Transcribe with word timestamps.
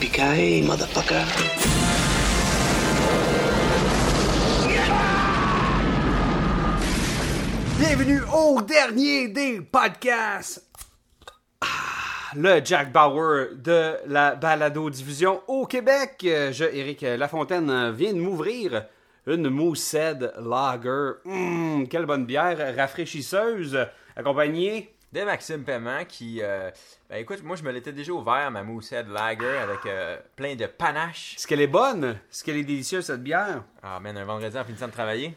Motherfucker. 0.00 1.24
Bienvenue 7.80 8.20
au 8.32 8.62
dernier 8.62 9.26
des 9.26 9.60
podcasts. 9.60 10.64
Ah, 11.60 11.66
Le 12.36 12.60
Jack 12.64 12.92
Bauer 12.92 13.48
de 13.56 13.94
la 14.06 14.36
balado-diffusion 14.36 15.40
au 15.48 15.66
Québec. 15.66 16.20
Euh, 16.24 16.52
Je, 16.52 16.64
Éric 16.64 17.00
Lafontaine, 17.02 17.90
viens 17.90 18.12
de 18.12 18.20
m'ouvrir 18.20 18.84
une 19.26 19.48
Moosehead 19.48 20.32
Lager. 20.38 21.14
Hum, 21.24 21.88
quelle 21.88 22.06
bonne 22.06 22.24
bière 22.24 22.76
rafraîchisseuse, 22.76 23.76
accompagnée 24.16 24.94
de 25.12 25.22
Maxime 25.22 25.64
Paiement 25.64 26.04
qui. 26.06 26.40
euh, 26.42 26.70
ben 27.08 27.16
écoute, 27.16 27.42
moi 27.42 27.56
je 27.56 27.62
me 27.62 27.70
l'étais 27.72 27.92
déjà 27.92 28.12
ouvert, 28.12 28.50
ma 28.50 28.62
Moosehead 28.62 29.08
Lager, 29.08 29.56
avec 29.58 29.86
euh, 29.86 30.18
plein 30.36 30.54
de 30.54 30.66
panache. 30.66 31.34
Est-ce 31.36 31.46
qu'elle 31.46 31.60
est 31.60 31.66
bonne? 31.66 32.04
Est-ce 32.30 32.44
qu'elle 32.44 32.56
est 32.56 32.64
délicieuse, 32.64 33.06
cette 33.06 33.22
bière? 33.22 33.64
Ah, 33.82 34.00
man, 34.00 34.16
un 34.16 34.24
vendredi 34.24 34.58
en 34.58 34.64
finissant 34.64 34.86
de 34.88 34.92
travailler. 34.92 35.36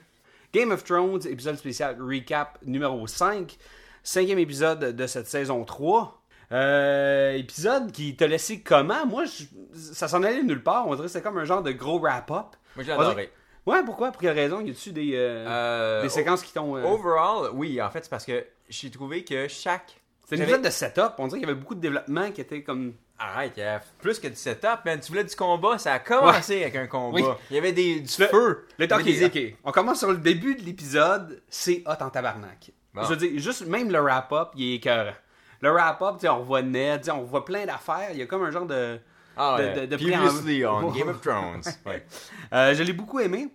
Game 0.54 0.72
of 0.72 0.84
Thrones, 0.84 1.22
épisode 1.28 1.56
spécial 1.56 1.98
recap 2.02 2.58
numéro 2.66 3.08
5. 3.08 3.58
Cinquième 4.04 4.40
épisode 4.40 4.96
de 4.96 5.08
cette 5.08 5.28
saison 5.28 5.64
3. 5.64 6.18
Euh, 6.52 7.32
épisode 7.38 7.94
qui 7.94 8.16
t'a 8.18 8.28
laissé 8.28 8.60
comment? 8.62 9.06
Moi, 9.06 9.24
je- 9.26 9.46
ça 9.94 10.10
s'en 10.10 10.22
allait 10.24 10.44
nulle 10.44 10.62
part. 10.62 10.86
On 10.88 10.96
dirait 10.96 11.08
que 11.08 11.14
c'était 11.14 11.24
comme 11.24 11.38
un 11.38 11.46
genre 11.46 11.64
de 11.64 11.72
gros 11.72 11.98
wrap-up. 12.00 12.48
Moi 12.76 12.84
j'ai 12.84 12.92
adoré. 12.92 13.32
Ouais, 13.66 13.84
pourquoi? 13.86 14.12
Pour 14.12 14.22
quelle 14.22 14.36
raison? 14.36 14.60
Y 14.60 14.72
a-tu 14.72 14.92
des, 14.92 15.12
des 16.02 16.10
séquences 16.10 16.42
qui 16.42 16.52
t'ont... 16.52 16.74
Overall, 16.84 17.52
oui, 17.54 17.80
en 17.82 17.90
fait, 17.92 18.04
c'est 18.04 18.10
parce 18.10 18.26
que 18.26 18.44
j'ai 18.72 18.90
trouvé 18.90 19.24
que 19.24 19.48
chaque. 19.48 20.02
C'est 20.28 20.36
une 20.38 20.44
épisode 20.44 20.62
de 20.64 20.70
setup. 20.70 21.14
On 21.18 21.28
dirait 21.28 21.40
qu'il 21.40 21.48
y 21.48 21.52
avait 21.52 21.60
beaucoup 21.60 21.76
de 21.76 21.82
développement 21.82 22.32
qui 22.32 22.42
était 22.42 22.64
comme... 22.64 22.94
Arrête, 23.20 23.54
il 23.58 23.60
y 23.60 23.64
a 23.64 23.82
plus 24.00 24.18
que 24.18 24.28
du 24.28 24.36
setup, 24.36 24.80
man. 24.86 25.00
Tu 25.00 25.10
voulais 25.12 25.24
du 25.24 25.36
combat, 25.36 25.78
ça 25.78 25.94
a 25.94 26.00
commencé 26.00 26.62
avec 26.64 26.76
un 26.76 26.88
combat. 26.88 27.20
Oui. 27.20 27.24
Il 27.52 27.56
y 27.56 27.60
avait 27.60 27.72
des, 27.74 28.00
du 28.00 28.10
Le- 28.22 28.28
feu. 28.28 28.68
Le 28.80 28.86
Il 28.86 28.90
y 28.90 28.94
ok, 28.94 29.00
avait 29.02 29.30
des- 29.30 29.50
ok. 29.52 29.58
On 29.66 29.72
commence 29.72 30.00
sur 30.00 30.10
le 30.12 30.18
début 30.18 30.56
de 30.56 30.62
l'épisode. 30.64 31.40
C'est 31.48 31.84
hot 31.86 32.02
en 32.04 32.10
tabarnak. 32.10 32.72
Bon. 32.96 33.04
Je 33.04 33.10
veux 33.10 33.16
dire, 33.18 33.32
juste 33.40 33.68
même 33.68 33.92
le 33.92 34.00
wrap-up, 34.00 34.50
il 34.56 34.72
est 34.72 34.76
écœurant. 34.78 35.14
Le 35.60 35.70
wrap-up, 35.72 36.16
on 36.24 36.40
revoit 36.40 36.64
Ned, 36.64 37.08
on 37.14 37.22
revoit 37.22 37.46
plein 37.46 37.66
d'affaires. 37.68 38.10
Il 38.12 38.18
y 38.18 38.22
a 38.24 38.26
comme 38.26 38.42
un 38.44 38.50
genre 38.52 38.66
de... 38.66 39.00
Ah, 39.38 39.58
de- 39.60 39.64
ouais. 39.66 39.74
de- 39.82 39.86
de 39.86 39.96
Previously 39.98 40.66
on 40.66 40.90
Game 40.92 41.10
of 41.10 41.22
Thrones. 41.22 41.62
Ouais. 41.86 42.04
Euh, 42.54 42.74
je 42.74 42.82
l'ai 42.82 42.94
beaucoup 42.94 43.20
aimé. 43.20 43.50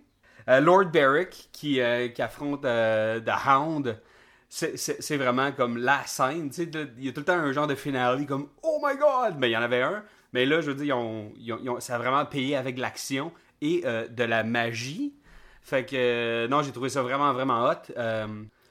Euh, 0.47 0.61
Lord 0.61 0.85
Beric 0.85 1.49
qui, 1.51 1.81
euh, 1.81 2.07
qui 2.07 2.21
affronte 2.21 2.61
The 2.61 3.31
Hound, 3.45 3.99
c'est- 4.49 5.17
vraiment 5.17 5.51
comme 5.51 5.77
la 5.77 6.05
scène. 6.05 6.49
Il 6.57 7.05
y 7.05 7.09
a 7.09 7.11
tout 7.11 7.19
le 7.19 7.25
temps 7.25 7.33
un 7.33 7.51
genre 7.51 7.67
de 7.67 7.75
finale 7.75 8.25
comme 8.25 8.47
Oh 8.63 8.79
my 8.83 8.97
god! 8.97 9.35
Mais 9.39 9.49
il 9.49 9.53
y 9.53 9.57
en 9.57 9.61
avait 9.61 9.81
un. 9.81 10.03
Mais 10.33 10.45
là, 10.45 10.61
je 10.61 10.67
veux 10.67 10.75
dire, 10.75 10.85
ils 10.85 10.93
ont- 10.93 11.31
ils 11.37 11.53
ont- 11.53 11.59
ils 11.61 11.69
ont- 11.69 11.79
ça 11.79 11.95
a 11.95 11.97
vraiment 11.97 12.25
payé 12.25 12.55
avec 12.55 12.77
l'action 12.77 13.31
et 13.61 13.81
euh, 13.85 14.07
de 14.07 14.23
la 14.23 14.43
magie. 14.43 15.13
Fait 15.61 15.85
que, 15.85 15.95
euh, 15.95 16.47
non, 16.47 16.61
j'ai 16.63 16.71
trouvé 16.71 16.89
ça 16.89 17.01
vraiment, 17.01 17.33
vraiment 17.33 17.65
hot. 17.67 17.73
Euh, 17.97 18.25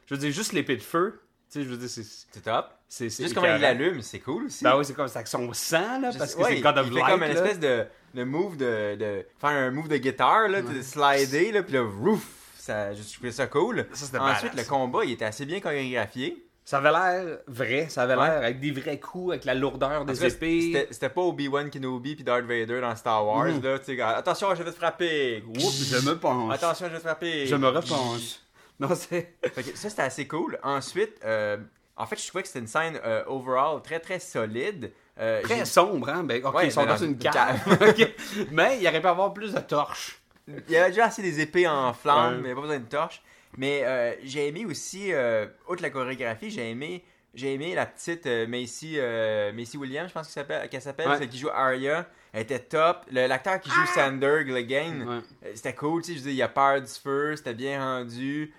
je 0.07 0.15
veux 0.15 0.21
dire, 0.21 0.33
juste 0.33 0.53
l'épée 0.53 0.77
de 0.77 0.83
feu. 0.83 1.21
Tu 1.51 1.61
sais, 1.61 1.65
je 1.65 1.71
veux 1.71 1.77
dire, 1.77 1.89
c'est. 1.89 2.43
Top. 2.43 2.67
c'est- 2.89 3.09
Juste 3.23 3.35
comment 3.35 3.55
il 3.55 3.61
l'allume, 3.61 4.01
c'est 4.03 4.21
cool 4.21 4.45
aussi. 4.45 4.63
Ben 4.65 4.77
oui, 4.79 4.85
c'est 4.85 4.95
comme 4.95 5.09
ça, 5.09 5.19
avec 5.19 5.27
son 5.29 5.53
sang, 5.53 6.01
là, 6.01 6.11
parce 6.17 6.31
sais- 6.33 6.37
que 6.37 6.43
ouais, 6.43 6.55
c'est 6.57 6.61
God 6.61 6.79
of 6.79 6.87
il 6.87 6.93
fait 6.93 6.99
Light. 7.01 7.11
comme 7.11 7.23
une 7.25 7.35
là. 7.35 7.43
espèce 7.45 7.59
de, 7.61 7.85
de 8.15 8.25
move 8.25 8.57
de, 8.57 8.95
de 8.97 9.27
faire 9.41 9.51
un 9.51 9.71
move 9.73 9.89
de 9.89 9.97
guitare 9.97 10.49
là, 10.49 10.63
de 10.63 10.83
slider 10.83 11.51
là, 11.53 11.63
puis 11.65 11.73
là 11.75 11.83
roof, 11.83 12.46
ça 12.67 12.93
je 12.95 13.03
trouvais 13.15 13.33
ça 13.33 13.47
cool. 13.47 13.87
Ça, 13.93 14.05
Ensuite 14.23 14.53
badass. 14.53 14.57
le 14.57 14.65
combat, 14.69 15.05
il 15.05 15.13
était 15.13 15.25
assez 15.25 15.47
bien 15.47 15.61
chorégraphié. 15.61 16.43
Ça 16.65 16.79
avait 16.79 16.91
l'air 16.91 17.39
vrai, 17.47 17.87
ça 17.89 18.03
avait 18.03 18.17
Ouais. 18.17 18.27
l'air 18.29 18.39
avec 18.39 18.59
des 18.61 18.73
vrais 18.73 18.99
coups, 18.99 19.31
avec 19.35 19.45
la 19.45 19.55
lourdeur 19.55 20.05
des 20.05 20.15
cas, 20.19 20.27
épées. 20.27 20.89
C'était 20.91 21.09
pas 21.11 21.21
Obi-Wan 21.21 21.71
Kenobi 21.71 22.17
puis 22.17 22.25
Darth 22.25 22.45
Vader 22.45 22.81
dans 22.81 22.97
Star 22.97 23.25
Wars 23.25 23.45
Mm. 23.47 23.63
là, 23.63 23.79
tu 23.79 23.85
sais, 23.97 24.01
attention, 24.03 24.53
je 24.55 24.63
vais 24.65 24.73
te 24.73 24.77
frapper. 24.77 25.45
Oups, 25.49 25.85
je 25.91 26.09
me 26.09 26.19
penche. 26.19 26.53
Attention, 26.55 26.87
je 26.87 26.93
vais 26.93 26.99
te 26.99 27.03
frapper. 27.05 27.47
Je 27.47 27.55
me 27.57 27.69
repenche. 27.69 28.41
Non, 28.81 28.91
c'est. 28.95 29.37
Ça 29.75 29.89
c'était 29.89 30.03
assez 30.03 30.27
cool. 30.27 30.59
Ensuite, 30.63 31.19
euh, 31.25 31.57
en 31.97 32.05
fait, 32.05 32.21
je 32.21 32.27
trouvais 32.29 32.43
que 32.43 32.49
c'était 32.49 32.59
une 32.61 32.67
scène 32.67 33.01
euh, 33.07 33.23
overall 33.27 33.81
très 33.81 34.01
très 34.01 34.19
solide. 34.19 34.93
Euh, 35.19 35.41
Très 35.41 35.65
sombre, 35.65 36.11
hein? 36.11 36.25
Ben, 36.25 36.45
ok, 36.45 36.55
Ouais, 36.55 36.67
ils 36.67 36.73
sont 36.73 36.85
dans 36.85 36.89
dans 36.93 36.97
une 36.99 37.17
cave. 37.17 37.59
Mais 38.53 38.77
il 38.79 38.87
aurait 38.87 39.01
pu 39.01 39.07
avoir 39.07 39.33
plus 39.33 39.55
de 39.55 39.61
torches. 39.61 40.21
Il 40.49 40.71
y 40.73 40.77
avait 40.77 40.91
déjà 40.91 41.07
assez 41.07 41.23
des 41.23 41.41
épées 41.41 41.67
en 41.67 41.93
flammes, 41.93 42.37
Ouais. 42.37 42.41
mais 42.43 42.43
il 42.43 42.47
n'y 42.47 42.53
a 42.53 42.55
pas 42.55 42.61
besoin 42.63 42.79
de 42.79 42.85
torches. 42.89 43.23
Mais 43.59 43.83
euh, 43.85 44.13
j'ai 44.23 44.49
aimé 44.49 44.65
aussi, 44.67 45.13
euh, 45.13 45.47
outre 45.69 45.83
la 45.83 45.91
chorégraphie, 45.91 46.51
j'ai 46.51 46.71
aimé, 46.71 47.03
j'ai 47.35 47.55
aimé 47.55 47.75
la 47.75 47.87
petite 47.87 48.27
euh, 48.27 48.47
Macy, 48.47 48.95
euh, 48.99 49.53
Macy 49.53 49.77
Williams, 49.77 50.09
je 50.09 50.15
pense 50.15 50.27
qu'elle 50.27 50.35
s'appelle, 50.45 50.69
qu'elle 50.69 50.83
s'appelle, 50.83 51.09
Ouais. 51.09 51.19
celle 51.19 51.29
qui 51.29 51.39
joue 51.39 51.49
Arya. 51.49 52.07
Elle 52.33 52.43
était 52.43 52.59
top. 52.59 53.07
Le- 53.11 53.27
L'acteur 53.27 53.61
qui 53.61 53.71
joue 53.71 53.87
Sander 53.95 54.43
Clegane, 54.47 55.09
Ouais. 55.09 55.17
euh, 55.49 55.53
c'était 55.55 55.75
cool, 55.75 56.03
tu 56.03 56.13
sais, 56.13 56.19
je 56.19 56.23
dire, 56.25 56.33
il 56.33 56.43
a 56.43 56.49
peur 56.49 56.81
du 56.83 56.87
feu, 56.93 57.35
c'était 57.35 57.55
bien 57.55 57.81
rendu. 57.83 58.53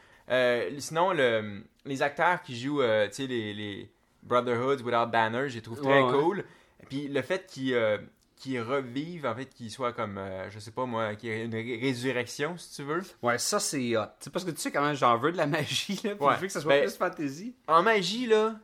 Sinon, 0.80 1.14
le, 1.14 1.62
les 1.86 2.02
acteurs 2.02 2.42
qui 2.42 2.60
jouent, 2.60 2.82
tu 2.82 3.14
sais, 3.14 3.28
les, 3.28 3.54
les 3.54 3.90
Brotherhoods 4.24 4.82
Without 4.84 5.06
Banner, 5.12 5.48
je 5.48 5.56
les 5.56 5.62
trouve 5.62 5.82
très 5.82 6.02
cool. 6.02 6.44
Puis 6.90 7.08
le 7.08 7.22
fait 7.22 7.46
qu'ils 7.48 7.74
qu'ils 8.38 8.62
revivent, 8.62 9.26
en 9.26 9.36
fait, 9.36 9.46
qu'ils 9.46 9.72
soient 9.72 9.94
comme, 9.94 10.18
euh, 10.18 10.50
je 10.50 10.60
sais 10.60 10.72
pas 10.72 10.86
moi, 10.86 11.16
qu'il 11.16 11.30
y 11.30 11.32
ait 11.34 11.44
une 11.46 11.54
ré- 11.54 11.80
résurrection, 11.82 12.56
si 12.58 12.76
tu 12.76 12.84
veux. 12.84 13.02
Ouais, 13.22 13.38
ça 13.38 13.60
c'est 13.60 13.98
hot. 13.98 14.06
C'est 14.20 14.32
parce 14.32 14.46
que 14.46 14.52
tu 14.52 14.62
sais 14.62 14.72
comment 14.72 14.94
j'en 14.94 15.18
veux 15.18 15.32
de 15.32 15.38
la 15.38 15.48
magie, 15.48 16.00
là. 16.04 16.16
Puis 16.16 16.26
Ouais. 16.26 16.36
que 16.40 16.48
ça 16.50 16.62
soit 16.62 16.74
Ben- 16.76 16.84
plus 16.86 16.96
fantasy. 16.96 17.56
En 17.68 17.84
magie, 17.84 18.28
là, 18.28 18.56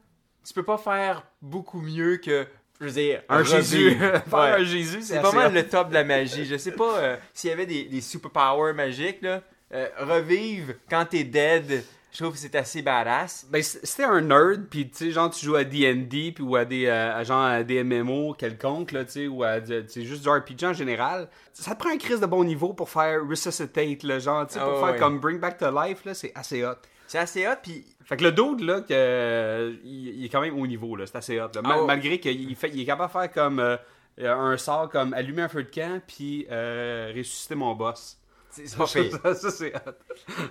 tu 0.46 0.54
peux 0.54 0.64
pas 0.64 0.78
faire 0.78 1.24
beaucoup 1.42 1.82
mieux 1.82 2.18
que, 2.18 2.46
je 2.80 2.86
veux 2.86 2.92
dire, 2.92 3.24
Un. 3.30 3.44
Jésus. 3.44 3.92
Faire 3.98 4.24
Ouais. 4.32 4.40
un 4.52 4.64
Jésus, 4.64 5.02
c'est 5.02 5.22
pas 5.22 5.32
mal 5.32 5.52
hot. 5.52 5.56
le 5.56 5.68
top 5.68 5.90
de 5.90 5.94
la 5.96 6.04
magie. 6.04 6.46
Je 6.46 6.58
sais 6.58 6.72
pas 6.74 6.98
euh, 7.00 7.18
s'il 7.34 7.50
y 7.50 7.54
avait 7.54 7.66
des, 7.66 7.86
des 7.86 8.02
superpowers 8.02 8.74
magiques, 8.74 9.22
là. 9.22 9.42
euh, 9.74 9.88
revivre 10.00 10.74
quand 10.90 11.06
t'es 11.06 11.24
dead, 11.24 11.84
je 12.14 12.20
trouve 12.24 12.34
que 12.34 12.40
c'est 12.40 12.56
assez 12.56 12.82
badass. 12.84 13.48
Ben, 13.50 13.62
c'était 13.64 14.04
un 14.04 14.22
nerd, 14.22 14.68
puis 14.70 14.88
tu 14.90 14.98
sais, 14.98 15.12
genre, 15.12 15.30
tu 15.32 15.44
joues 15.44 15.56
à 15.56 15.64
D&D, 15.64 16.32
puis 16.36 16.44
ou 16.44 16.56
à 16.56 16.64
des, 16.64 16.86
euh, 16.86 17.24
genre, 17.24 17.42
à 17.44 17.64
des 17.64 17.84
MMO 17.84 18.34
quelconques, 18.36 18.92
là, 18.92 19.04
tu 19.04 19.12
sais, 19.12 19.28
ou 19.28 19.44
à 19.44 19.60
juste 19.64 20.22
du 20.24 20.30
RPG 20.30 20.64
en 20.66 20.74
général. 20.74 21.28
Ça 21.54 21.74
te 21.74 21.80
prend 21.80 21.90
un 21.92 21.98
crise 21.98 22.20
de 22.20 22.26
bon 22.28 22.44
niveau 22.44 22.74
pour 22.74 22.90
faire 22.90 23.28
Resuscitate, 23.28 24.04
là, 24.04 24.20
genre, 24.20 24.46
tu 24.46 24.54
sais, 24.54 24.60
pour 24.60 24.84
Ah 24.84 24.92
faire 24.92 25.00
comme 25.00 25.20
Bring 25.20 25.40
Back 25.40 25.58
to 25.58 25.72
Life, 25.72 26.06
là, 26.06 26.14
c'est 26.14 26.32
assez 26.36 26.64
hot. 26.64 26.76
C'est 27.08 27.18
assez 27.18 27.48
hot, 27.48 27.56
puis 27.62 27.84
Fait 28.06 28.16
que 28.18 28.24
le 28.24 28.32
dude, 28.32 28.62
là, 28.62 28.82
que, 28.82 28.88
euh, 28.92 29.74
il, 29.84 30.20
il 30.20 30.26
est 30.26 30.30
quand 30.30 30.42
même 30.42 30.60
au 30.60 30.68
niveau, 30.68 30.96
là, 30.96 31.06
c'est 31.08 31.18
assez 31.18 31.40
hot. 31.42 31.50
là. 31.56 31.62
Mal- 31.64 31.80
ouais. 31.82 31.86
Malgré 31.88 32.20
qu'il 32.20 32.56
fait, 32.56 32.70
il 32.70 32.82
est 32.82 32.86
capable 32.86 33.12
de 33.14 33.20
faire 33.20 33.32
comme 33.32 33.60
euh, 33.60 33.78
un 34.20 34.58
sort 34.58 34.90
comme 34.90 35.14
allumer 35.14 35.42
un 35.44 35.48
feu 35.50 35.64
de 35.64 35.70
camp, 35.70 36.00
puis 36.06 36.46
euh, 36.52 37.12
ressusciter 37.16 37.56
mon 37.56 37.74
boss. 37.76 38.20
c'est 38.52 38.68
ça, 38.68 38.86
pire. 38.86 39.18
ça, 39.24 39.34
ça, 39.36 39.50
c'est 39.52 39.74
hot. 39.76 39.92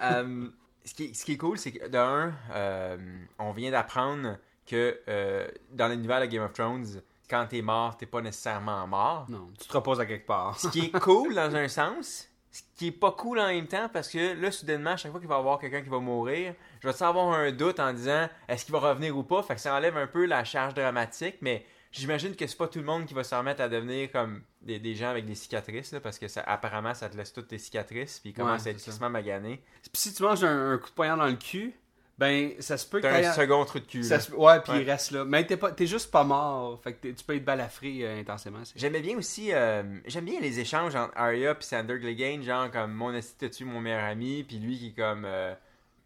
Euh, 0.03 0.47
ce, 0.85 0.95
qui, 0.95 1.15
ce 1.15 1.25
qui 1.25 1.33
est 1.33 1.37
cool, 1.37 1.59
c'est 1.59 1.73
que 1.73 1.89
d'un, 1.89 2.33
euh, 2.53 2.97
on 3.39 3.53
vient 3.53 3.71
d'apprendre 3.71 4.37
que 4.67 5.01
euh, 5.09 5.49
dans 5.71 5.89
l'univers 5.89 6.21
de 6.21 6.27
Game 6.27 6.43
of 6.43 6.53
Thrones, 6.53 6.87
quand 7.29 7.47
t'es 7.49 7.63
mort, 7.63 7.97
t'es 7.97 8.07
pas 8.07 8.21
nécessairement 8.21 8.87
mort. 8.87 9.27
Non, 9.29 9.49
tu 9.59 9.67
te 9.67 9.73
reposes 9.73 10.01
à 10.01 10.07
quelque 10.07 10.27
part. 10.27 10.59
Ce 10.59 10.69
qui 10.69 10.87
est 10.87 10.99
cool 11.01 11.35
dans 11.35 11.55
un 11.57 11.69
sens, 11.69 12.29
ce 12.51 12.63
qui 12.77 12.89
est 12.89 12.93
pas 12.93 13.13
cool 13.13 13.41
en 13.41 13.47
même 13.47 13.67
temps, 13.67 13.89
parce 13.91 14.09
que 14.11 14.41
là, 14.41 14.51
soudainement, 14.51 14.91
à 14.91 14.97
chaque 14.97 15.11
fois 15.11 15.21
qu'il 15.21 15.29
va 15.29 15.37
y 15.37 15.39
avoir 15.39 15.59
quelqu'un 15.59 15.81
qui 15.81 15.89
va 15.89 15.99
mourir, 15.99 16.55
je 16.81 16.89
vais 16.89 17.03
avoir 17.03 17.33
un 17.33 17.51
doute 17.51 17.81
en 17.81 17.93
disant 17.93 18.29
est-ce 18.49 18.67
qu'il 18.67 18.73
va 18.73 18.81
revenir 18.81 19.17
ou 19.17 19.23
pas? 19.23 19.43
Fait 19.43 19.55
que 19.55 19.61
ça 19.61 19.75
enlève 19.75 19.97
un 19.97 20.07
peu 20.07 20.27
la 20.27 20.45
charge 20.45 20.75
dramatique, 20.75 21.37
mais 21.41 21.65
j'imagine 21.93 22.35
que 22.35 22.47
c'est 22.47 22.57
pas 22.59 22.69
tout 22.69 22.79
le 22.79 22.85
monde 22.85 23.07
qui 23.07 23.15
va 23.15 23.23
se 23.25 23.35
remettre 23.35 23.61
à 23.61 23.69
devenir 23.69 24.11
comme 24.11 24.43
des, 24.63 24.79
des 24.79 24.95
gens 24.95 25.11
avec 25.11 25.27
des 25.27 25.35
cicatrices, 25.35 25.93
là, 25.93 26.01
parce 26.01 26.19
que 26.19 26.29
ça, 26.29 26.43
apparemment, 26.47 26.95
ça 26.95 27.09
te 27.09 27.17
laisse 27.17 27.33
toutes 27.33 27.49
tes 27.49 27.59
cicatrices, 27.59 28.19
puis 28.21 28.31
il 28.31 28.33
commence 28.33 28.63
Ouais, 28.63 28.69
à 28.69 28.71
être 28.73 28.85
quasiment 28.85 29.11
magané. 29.11 29.63
Puis 29.83 29.91
si 29.95 30.15
tu 30.15 30.23
manges 30.23 30.43
un, 30.45 30.73
un 30.73 30.79
coup 30.79 30.89
de 30.89 30.95
poignard 30.95 31.17
dans 31.19 31.27
le 31.27 31.35
cul, 31.35 31.75
ben, 32.19 32.53
ça 32.61 32.77
se 32.77 32.87
peut 32.87 32.99
que 32.99 33.03
T'as 33.03 33.31
un 33.31 33.33
second 33.33 33.65
trou 33.65 33.81
de 33.81 33.85
cul. 33.85 34.03
Ça 34.05 34.17
là. 34.17 34.21
se- 34.21 34.33
Ouais, 34.33 34.61
puis 34.61 34.73
Ouais. 34.73 34.83
il 34.83 34.91
reste 34.91 35.11
là. 35.11 35.25
Mais 35.25 35.45
t'es, 35.47 35.57
pas, 35.57 35.73
t'es 35.73 35.87
juste 35.87 36.11
pas 36.11 36.23
mort. 36.25 36.79
Fait 36.85 36.93
que 36.93 37.09
tu 37.09 37.25
peux 37.25 37.35
être 37.35 37.45
balafré 37.45 38.01
euh, 38.03 38.21
intensément. 38.21 38.65
c'est- 38.65 38.79
J'aimais 38.79 39.01
bien 39.01 39.17
aussi, 39.17 39.49
euh, 39.53 39.83
j'aime 40.07 40.27
bien 40.27 40.39
les 40.41 40.61
échanges 40.61 40.95
entre 40.95 41.13
Arya 41.17 41.53
et 41.59 41.63
Sander 41.65 41.99
Clegane, 41.99 42.43
genre 42.43 42.71
comme 42.71 42.93
mon 42.93 43.13
esti 43.15 43.35
t'as 43.39 43.49
tué 43.49 43.65
mon 43.65 43.81
meilleur 43.81 44.05
ami, 44.05 44.45
puis 44.45 44.59
lui 44.59 44.79
qui 44.79 44.89
est 44.89 44.93
comme, 44.93 45.25
euh, 45.25 45.55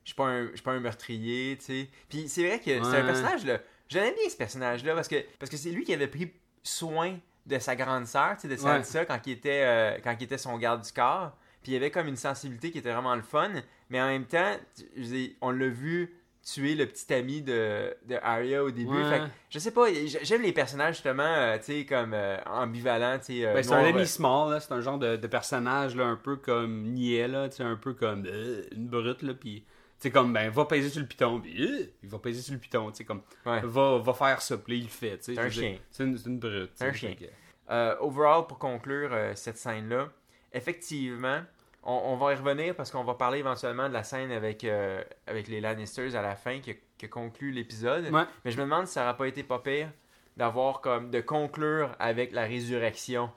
je 0.05 0.11
suis 0.11 0.15
pas 0.17 0.29
un, 0.29 0.47
pas 0.65 0.73
un 0.73 0.81
meurtrier, 0.81 1.57
tu 1.59 1.65
sais. 1.65 1.89
Puis 2.09 2.29
c'est 2.29 2.47
vrai 2.47 2.61
que 2.61 2.65
c'est 2.65 2.97
un 2.97 3.05
personnage 3.05 3.45
là, 3.45 3.59
j'aimais 3.89 4.13
bien 4.13 4.29
ce 4.29 4.37
personnage 4.37 4.85
là 4.85 4.95
parce 4.95 5.09
que 5.09 5.17
parce 5.39 5.51
que 5.51 5.57
c'est 5.57 5.71
lui 5.71 5.85
qui 5.85 5.93
avait 5.95 6.09
pris 6.09 6.33
soin 6.63 7.19
de 7.47 7.59
sa 7.59 7.77
grande 7.77 8.07
sœur, 8.07 8.35
tu 8.35 8.43
sais, 8.43 8.49
de 8.49 8.57
Sansa, 8.57 9.05
quand, 9.05 9.21
il 9.27 9.33
était, 9.33 9.63
euh, 9.65 9.99
quand 10.03 10.15
il 10.19 10.25
était 10.25 10.39
son 10.39 10.59
garde 10.59 10.83
du 10.83 10.93
corps. 10.93 11.31
Puis 11.63 11.73
il 11.73 11.75
y 11.75 11.77
avait 11.77 11.93
comme 11.93 12.09
une 12.09 12.17
sensibilité 12.17 12.73
qui 12.73 12.79
était 12.79 12.93
vraiment 12.93 13.15
le 13.15 13.23
fun. 13.23 13.51
Mais 13.89 14.01
en 14.01 14.09
même 14.09 14.25
temps, 14.25 14.57
on 15.41 15.51
l'a 15.53 15.69
vu 15.69 16.13
tuer 16.47 16.77
le 16.77 16.87
petit 16.87 17.13
ami 17.13 17.43
de, 17.43 17.95
de 18.07 18.17
Arya 18.23 18.63
au 18.63 18.71
début. 18.71 18.91
Ouais. 18.91 19.11
Fait 19.11 19.19
que, 19.19 19.25
je 19.51 19.59
sais 19.59 19.73
pas, 19.73 19.87
j'aime 20.23 20.43
les 20.43 20.53
personnages 20.53 20.95
justement, 20.95 21.25
euh, 21.25 21.59
tu 21.59 21.65
sais, 21.65 21.85
comme 21.85 22.15
euh, 22.15 22.39
ambivalents, 22.47 23.19
tu 23.19 23.41
sais. 23.41 23.53
Ben, 23.53 23.63
c'est 23.63 23.73
un 23.73 23.97
euh, 23.97 24.05
small, 24.05 24.61
c'est 24.61 24.73
un 24.73 24.81
genre 24.81 24.99
de, 24.99 25.17
de 25.17 25.27
personnage 25.27 25.97
là, 25.97 26.05
un 26.05 26.17
peu 26.17 26.37
comme 26.37 26.85
niais, 26.93 27.27
là, 27.27 27.49
tu 27.49 27.57
sais, 27.57 27.63
un 27.65 27.75
peu 27.75 27.95
comme 27.95 28.25
euh, 28.27 28.63
une 28.71 28.87
brute, 28.87 29.23
là, 29.23 29.35
puis 29.35 29.65
sais, 29.99 30.11
comme, 30.11 30.33
ben, 30.33 30.51
va 30.51 30.65
peser 30.67 30.91
sur 30.91 31.01
le 31.01 31.07
piton, 31.07 31.41
puis 31.41 31.63
euh, 31.65 31.87
il 32.03 32.09
va 32.09 32.19
peser 32.19 32.43
sur 32.43 32.53
le 32.55 32.61
piton, 32.61 32.91
tu 32.91 32.99
sais, 32.99 33.05
comme, 33.05 33.23
Ouais. 33.45 33.61
va, 33.65 33.99
va 33.99 34.13
faire 34.15 34.43
ça, 34.43 34.57
puis 34.59 34.79
il 34.79 34.85
le 34.85 34.89
fait, 34.89 35.19
tu 35.19 35.25
sais. 35.25 35.35
C'est 35.35 35.41
un 35.41 35.51
chien. 35.51 35.79
C'est 35.91 36.05
une, 36.05 36.19
une 36.27 36.39
brute. 36.39 36.73
Un 36.81 36.93
chien. 36.93 37.15
que- 37.15 37.25
Euh, 37.71 37.97
overall, 38.01 38.47
pour 38.47 38.59
conclure 38.59 39.11
euh, 39.13 39.33
cette 39.35 39.59
scène-là, 39.59 40.09
effectivement, 40.53 41.41
on, 41.83 41.93
on 41.93 42.17
va 42.17 42.33
y 42.33 42.37
revenir 42.37 42.75
parce 42.75 42.91
qu'on 42.91 43.05
va 43.05 43.15
parler 43.15 43.39
éventuellement 43.41 43.89
de 43.89 43.93
la 43.95 44.03
scène 44.05 44.31
avec, 44.33 44.65
avec 45.27 45.49
les 45.49 45.61
Lannisters 45.61 46.15
à 46.17 46.23
la 46.23 46.35
fin 46.37 46.61
qui, 46.61 46.75
qui 46.99 47.09
conclut 47.09 47.51
l'épisode. 47.53 48.09
Ouais. 48.13 48.23
Mais 48.45 48.51
je 48.51 48.57
me 48.59 48.63
demande 48.65 48.87
si 48.87 48.95
ça 48.95 49.03
n'aurait 49.05 49.17
pas 49.17 49.27
été 49.29 49.43
pas 49.43 49.59
pire 49.61 49.91
d'avoir 50.37 50.81
comme 50.81 51.11
de 51.11 51.21
conclure 51.21 51.95
avec 51.99 52.33
la 52.33 52.43
résurrection. 52.45 53.31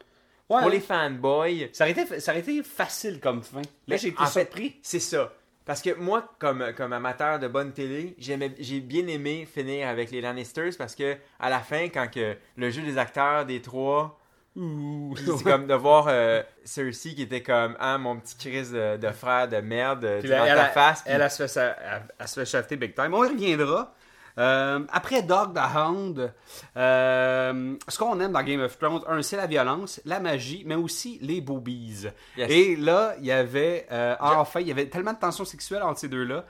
Ouais, 0.50 0.61
Pour 0.61 0.71
les 0.71 0.79
fanboys, 0.79 1.69
ça, 1.73 1.83
aurait 1.85 1.91
été, 1.91 2.19
ça 2.19 2.31
aurait 2.31 2.41
été 2.41 2.63
facile 2.63 3.19
comme 3.19 3.44
fin. 3.44 3.61
Là, 3.88 3.97
j'ai 3.97 4.07
été 4.09 4.25
surpris. 4.25 4.77
c'est 4.81 5.00
ça. 5.00 5.31
Parce 5.69 5.83
que 5.83 5.94
moi, 6.00 6.24
comme, 6.39 6.74
comme 6.75 6.94
amateur 6.94 7.38
de 7.38 7.48
bonne 7.48 7.71
télé, 7.74 8.16
j'ai 8.18 8.80
bien 8.80 9.06
aimé 9.06 9.48
finir 9.54 9.88
avec 9.88 10.10
les 10.10 10.19
Lannisters 10.19 10.71
parce 10.75 10.95
que 10.95 11.16
à 11.39 11.48
la 11.51 11.60
fin, 11.60 11.89
quand 11.89 12.10
que 12.12 12.36
le 12.57 12.69
jeu 12.71 12.81
des 12.81 12.98
acteurs 12.98 13.45
des 13.45 13.62
trois, 13.62 14.19
c'est 14.56 15.44
comme 15.44 15.68
de 15.68 15.75
voir 15.75 16.07
euh, 16.10 16.42
Cersei 16.66 17.13
qui 17.13 17.21
était 17.21 17.44
comme 17.44 17.75
ah 17.80 18.00
mon 18.00 18.16
petit 18.19 18.36
Chris 18.36 18.71
de, 18.74 18.98
de 18.98 19.10
frère 19.12 19.48
de 19.48 19.57
merde 19.57 20.06
euh, 20.06 20.19
Puis 20.21 20.27
tu 20.27 20.36
dans 20.36 20.44
elle, 20.44 20.56
ta 20.57 20.66
elle, 20.66 20.71
face. 20.74 21.04
puis- 21.04 21.12
elle, 21.13 21.21
elle 21.21 21.30
se 21.30 21.45
fait, 21.48 21.75
elle- 21.86 22.01
elle 22.19 22.27
se 22.48 22.62
fait 22.63 22.75
big 22.75 22.95
time. 22.95 23.13
On 23.13 23.24
y 23.24 23.27
reviendra. 23.30 23.94
Euh, 24.37 24.79
après 24.91 25.21
Dog 25.21 25.53
the 25.53 25.75
Hound, 25.75 26.33
euh, 26.77 27.75
ce 27.87 27.97
qu'on 27.97 28.19
aime 28.19 28.31
dans 28.31 28.43
Game 28.43 28.61
of 28.61 28.77
Thrones, 28.77 29.01
un, 29.07 29.21
c'est 29.21 29.37
la 29.37 29.47
violence, 29.47 30.01
la 30.05 30.19
magie, 30.19 30.63
mais 30.65 30.75
aussi 30.75 31.17
les 31.21 31.41
boobies. 31.41 32.07
Yes. 32.37 32.49
Et 32.51 32.75
là, 32.75 33.15
il 33.19 33.25
y 33.25 33.31
avait, 33.31 33.87
euh, 33.91 34.15
enfin, 34.19 34.61
il 34.61 34.67
y 34.67 34.71
avait 34.71 34.87
tellement 34.87 35.13
de 35.13 35.19
tension 35.19 35.45
sexuelle 35.45 35.83
entre 35.83 35.99
ces 35.99 36.07
deux-là. 36.09 36.45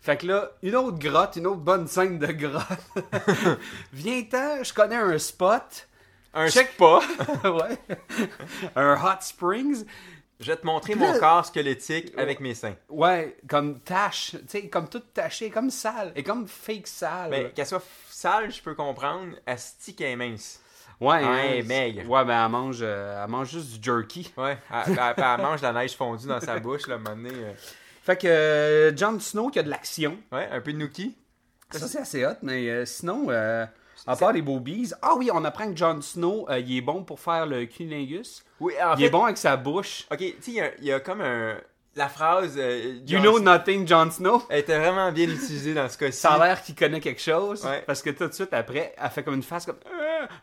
Fait 0.00 0.16
que 0.16 0.26
là, 0.26 0.50
une 0.62 0.74
autre 0.74 0.98
grotte, 0.98 1.36
une 1.36 1.46
autre 1.46 1.60
bonne 1.60 1.86
scène 1.86 2.18
de 2.18 2.26
grotte. 2.26 2.64
Viens-t'en, 3.92 4.62
je 4.64 4.72
connais 4.74 4.96
un 4.96 5.16
spot. 5.18 5.88
un 6.34 6.46
check- 6.48 6.72
spa. 6.74 7.00
ouais. 7.48 7.78
un 8.74 8.94
hot 8.94 9.20
springs. 9.20 9.84
Je 10.42 10.50
vais 10.52 10.56
te 10.58 10.66
montrer 10.66 10.94
mon 10.94 11.18
corps 11.18 11.46
squelettique 11.46 12.12
avec 12.18 12.40
mes 12.40 12.54
seins. 12.54 12.74
Ouais, 12.88 13.36
comme 13.48 13.78
tache, 13.80 14.32
tu 14.32 14.38
sais, 14.48 14.68
comme 14.68 14.88
toute 14.88 15.14
tachée, 15.14 15.48
comme 15.50 15.70
sale, 15.70 16.12
et 16.14 16.22
comme 16.22 16.46
fake 16.46 16.86
sale. 16.86 17.30
Mais 17.30 17.50
qu'elle 17.54 17.66
soit 17.66 17.82
sale, 18.10 18.50
je 18.52 18.60
peux 18.60 18.74
comprendre. 18.74 19.36
Asti 19.46 19.94
qu'elle 19.94 20.08
est 20.10 20.16
mince. 20.16 20.60
ouais, 21.00 21.24
ouais, 21.24 21.60
hein, 21.60 21.62
maigre. 21.66 22.08
Ouais, 22.10 22.24
ben 22.24 22.44
elle 22.44 22.50
mange, 22.50 22.78
euh, 22.82 23.22
elle 23.24 23.30
mange 23.30 23.50
juste 23.50 23.78
du 23.78 23.82
jerky. 23.82 24.32
Ouais, 24.36 24.58
elle, 24.70 24.92
elle- 24.98 25.14
elle 25.16 25.40
mange 25.42 25.60
de 25.60 25.66
la 25.66 25.72
neige 25.72 25.96
fondue 25.96 26.26
dans 26.26 26.40
sa 26.40 26.58
bouche, 26.58 26.86
là, 26.86 26.94
à 26.94 26.98
un 26.98 27.00
moment 27.00 27.16
donné. 27.16 27.30
euh. 27.32 27.52
Fait 28.04 28.16
que 28.16 28.26
euh, 28.26 28.96
Jon 28.96 29.18
Snow 29.20 29.48
qui 29.50 29.60
a 29.60 29.62
de 29.62 29.70
l'action, 29.70 30.18
Ouais, 30.32 30.48
un 30.50 30.60
peu 30.60 30.72
de 30.72 30.78
Nookie. 30.78 31.16
ça 31.70 31.86
c'est 31.86 31.98
assez 32.00 32.26
hot, 32.26 32.34
mais 32.42 32.68
euh, 32.68 32.84
sinon, 32.84 33.26
à 34.06 34.16
part 34.16 34.32
les 34.32 34.42
boobies, 34.42 34.92
ah 35.02 35.14
oui, 35.16 35.30
on 35.32 35.44
apprend 35.44 35.70
que 35.70 35.76
Jon 35.76 36.00
Snow, 36.00 36.46
euh, 36.50 36.58
il 36.58 36.76
est 36.76 36.80
bon 36.80 37.04
pour 37.04 37.20
faire 37.20 37.46
le 37.46 37.66
cunilingus. 37.66 38.44
Oui, 38.60 38.74
en 38.82 38.94
il 38.94 38.98
fait, 39.00 39.04
est 39.06 39.10
bon 39.10 39.24
avec 39.24 39.36
sa 39.38 39.56
bouche. 39.56 40.06
ok, 40.10 40.18
tu 40.18 40.26
sais, 40.40 40.50
il 40.50 40.54
y 40.54 40.60
a- 40.60 40.74
il 40.78 40.84
y, 40.84 40.92
a 40.92 41.00
comme 41.00 41.20
un. 41.20 41.56
La 41.94 42.08
phrase. 42.08 42.54
euh, 42.56 42.94
You 43.06 43.20
know 43.20 43.38
nothing, 43.38 43.86
Jon 43.86 44.10
Snow? 44.10 44.42
Elle 44.48 44.60
était 44.60 44.78
vraiment 44.78 45.12
bien 45.12 45.28
utilisée 45.28 45.74
dans 45.74 45.88
ce 45.90 45.98
cas-ci. 45.98 46.18
Ça 46.18 46.32
a 46.32 46.46
l'air 46.46 46.62
qu'il 46.62 46.74
connaît 46.74 47.00
quelque 47.00 47.20
chose, 47.20 47.64
Ouais. 47.66 47.82
parce 47.86 48.00
que 48.00 48.08
tout 48.10 48.26
de 48.26 48.32
suite 48.32 48.52
après, 48.54 48.94
elle 48.96 49.10
fait 49.10 49.22
comme 49.22 49.34
une 49.34 49.42
face 49.42 49.66
comme. 49.66 49.76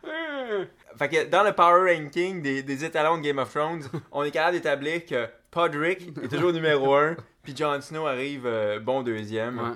Euh. 0.08 0.66
Fait 0.98 1.10
que 1.10 1.26
dans 1.30 1.44
le 1.44 1.54
power 1.54 1.96
ranking 1.96 2.42
des, 2.42 2.62
des 2.64 2.86
étalons 2.86 3.18
de 3.18 3.22
Game 3.24 3.38
of 3.40 3.52
Thrones, 3.52 3.82
on 4.12 4.24
est 4.24 4.32
capable 4.32 4.58
d'établir 4.58 5.06
que 5.06 5.28
Podrick 5.52 6.10
est 6.24 6.28
toujours 6.28 6.52
numéro 6.54 6.94
1, 6.96 7.16
puis 7.44 7.56
Jon 7.58 7.80
Snow 7.82 8.06
arrive 8.06 8.44
euh, 8.46 8.80
bon 8.80 9.02
deuxième. 9.02 9.58
Ouais. 9.60 9.76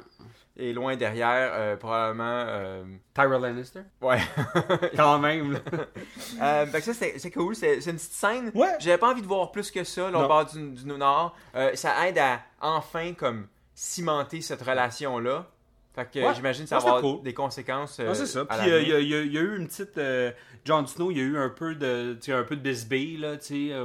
Et 0.56 0.72
loin 0.72 0.96
derrière, 0.96 1.52
euh, 1.54 1.76
probablement. 1.78 2.24
euh, 2.48 2.84
Tyra 3.16 3.40
Lannister? 3.40 3.82
Ouais. 4.02 4.20
Quand 4.96 5.18
même. 5.20 5.60
Euh, 6.42 6.66
fait 6.66 6.80
que 6.82 6.94
ça, 6.94 7.06
c'est 7.18 7.32
cool. 7.32 7.56
C'est 7.56 7.76
une 7.76 7.96
petite 7.96 8.12
scène. 8.12 8.52
Ouais. 8.56 8.74
J'avais 8.80 8.98
pas 8.98 9.12
envie 9.12 9.22
de 9.22 9.28
voir 9.28 9.52
plus 9.52 9.70
que 9.72 9.84
ça, 9.84 10.08
au 10.10 10.12
bord 10.12 10.46
du, 10.46 10.72
du 10.72 10.86
Nord. 10.86 11.36
Euh, 11.56 11.72
ça 11.76 12.08
aide 12.08 12.18
à 12.18 12.40
enfin, 12.60 13.14
comme, 13.14 13.48
cimenter 13.74 14.42
cette 14.42 14.62
relation-là. 14.62 15.46
Fait 15.96 16.10
que 16.12 16.20
Ouais. 16.20 16.34
j'imagine 16.34 16.64
que 16.64 16.70
ça 16.70 16.80
va 16.80 16.88
avoir 16.88 17.02
cool. 17.02 17.22
des 17.24 17.34
conséquences. 17.36 18.00
euh, 18.00 18.08
Ah, 18.10 18.16
c'est 18.16 18.26
ça. 18.26 18.46
Puis 18.46 18.72
euh, 18.72 18.82
il 18.82 18.88
y, 18.90 18.94
a- 18.94 19.00
y 19.00 19.28
y 19.28 19.38
eu 19.38 19.58
une 19.58 19.68
petite. 19.68 19.98
euh, 20.00 20.32
Jon 20.66 20.86
Snow, 20.88 21.12
il 21.12 21.18
y 21.18 21.22
a 21.22 21.24
eu 21.24 21.38
un 21.38 21.50
peu 21.50 21.76
de, 21.76 22.14
tu 22.20 22.26
sais, 22.26 22.34
un 22.34 22.44
peu 22.44 22.56
de 22.56 22.62
bisbille, 22.62 23.18
là, 23.18 23.38
tu 23.38 23.70
sais. 23.70 23.76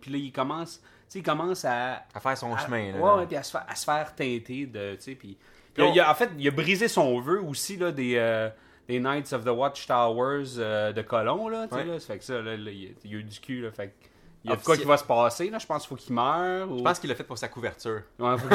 puis 0.00 0.10
là, 0.12 0.18
il 0.18 0.32
commence, 0.32 0.78
tu 0.78 0.84
sais, 1.08 1.18
il 1.18 1.22
commence 1.24 1.64
à. 1.64 2.04
À 2.14 2.20
faire 2.20 2.38
son 2.38 2.54
à- 2.54 2.58
chemin. 2.58 2.92
Là, 2.92 2.98
ouais, 2.98 3.20
ouais, 3.20 3.26
puis 3.26 3.36
à 3.36 3.42
se 3.42 3.50
faire, 3.50 3.64
à 3.68 3.74
se 3.74 3.84
faire 3.84 4.14
teinter 4.14 4.66
de, 4.66 4.94
tu 4.94 5.02
sais. 5.02 5.14
Puis. 5.16 5.36
On- 5.82 5.92
il 5.92 6.00
a- 6.00 6.10
en 6.10 6.14
fait, 6.14 6.30
il 6.38 6.46
a 6.48 6.50
brisé 6.50 6.88
son 6.88 7.20
vœu 7.20 7.40
aussi, 7.42 7.76
là, 7.76 7.92
des. 7.92 8.14
euh, 8.16 8.48
des 8.88 9.00
Knights 9.00 9.34
of 9.34 9.44
the 9.44 9.48
Watchtowers 9.50 10.56
euh, 10.58 10.92
de 10.94 11.02
Colomb, 11.02 11.48
là, 11.50 11.66
Ouais. 11.70 11.84
là. 11.84 12.00
Ça 12.00 12.06
fait 12.14 12.18
que 12.18 12.24
ça, 12.24 12.40
là, 12.40 12.56
là, 12.56 12.70
il, 12.70 12.94
il 13.04 13.10
y 13.12 13.14
a 13.14 13.18
eu 13.18 13.22
du 13.24 13.38
cul, 13.38 13.60
là. 13.60 13.70
Fait 13.70 13.88
que 13.88 13.92
il 14.44 14.50
y 14.50 14.52
a 14.52 14.56
de 14.56 14.60
Offici- 14.60 14.64
quoi 14.64 14.76
qui 14.78 14.84
va 14.84 14.96
se 14.96 15.04
passer, 15.04 15.50
là. 15.50 15.58
Je 15.58 15.66
pense 15.66 15.82
qu'il 15.82 15.88
faut 15.90 16.02
qu'il 16.02 16.14
meure. 16.14 16.70
Ou... 16.70 16.78
Je 16.78 16.82
pense 16.84 16.98
qu'il 16.98 17.10
l'a 17.10 17.14
fait 17.16 17.24
pour 17.24 17.36
sa 17.36 17.48
couverture. 17.48 18.00
Ouais, 18.18 18.38
faut, 18.38 18.46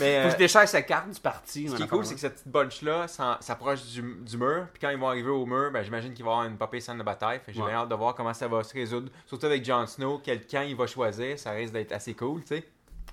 Mais 0.00 0.18
euh, 0.18 0.28
qu'il 0.28 0.36
déchire 0.38 0.68
sa 0.68 0.82
carte 0.82 1.08
du 1.10 1.18
parti. 1.20 1.66
ce 1.68 1.76
qui 1.76 1.82
est 1.82 1.86
cool, 1.88 2.04
c'est 2.04 2.14
que 2.14 2.20
cette 2.20 2.34
petite 2.34 2.48
bunch-là 2.48 3.06
s'approche 3.40 3.84
du, 3.86 4.02
du 4.02 4.36
mur. 4.36 4.66
Puis 4.72 4.80
quand 4.82 4.90
ils 4.90 4.98
vont 4.98 5.08
arriver 5.08 5.30
au 5.30 5.46
mur, 5.46 5.70
ben, 5.72 5.82
j'imagine 5.82 6.12
qu'il 6.12 6.24
va 6.26 6.30
y 6.32 6.34
avoir 6.34 6.46
une 6.50 6.58
popée 6.58 6.80
scène 6.80 6.98
de 6.98 7.02
bataille. 7.04 7.40
Que 7.46 7.50
j'ai 7.52 7.60
Ouais. 7.62 7.68
bien 7.68 7.78
hâte 7.78 7.88
de 7.88 7.94
voir 7.94 8.14
comment 8.14 8.34
ça 8.34 8.48
va 8.48 8.62
se 8.64 8.74
résoudre. 8.74 9.10
Surtout 9.24 9.46
avec 9.46 9.64
Jon 9.64 9.86
Snow, 9.86 10.20
quel 10.22 10.46
camp 10.46 10.62
il 10.68 10.76
va 10.76 10.86
choisir. 10.86 11.38
Ça 11.38 11.52
risque 11.52 11.72
d'être 11.72 11.92
assez 11.92 12.12
cool, 12.14 12.42
sais. 12.44 12.64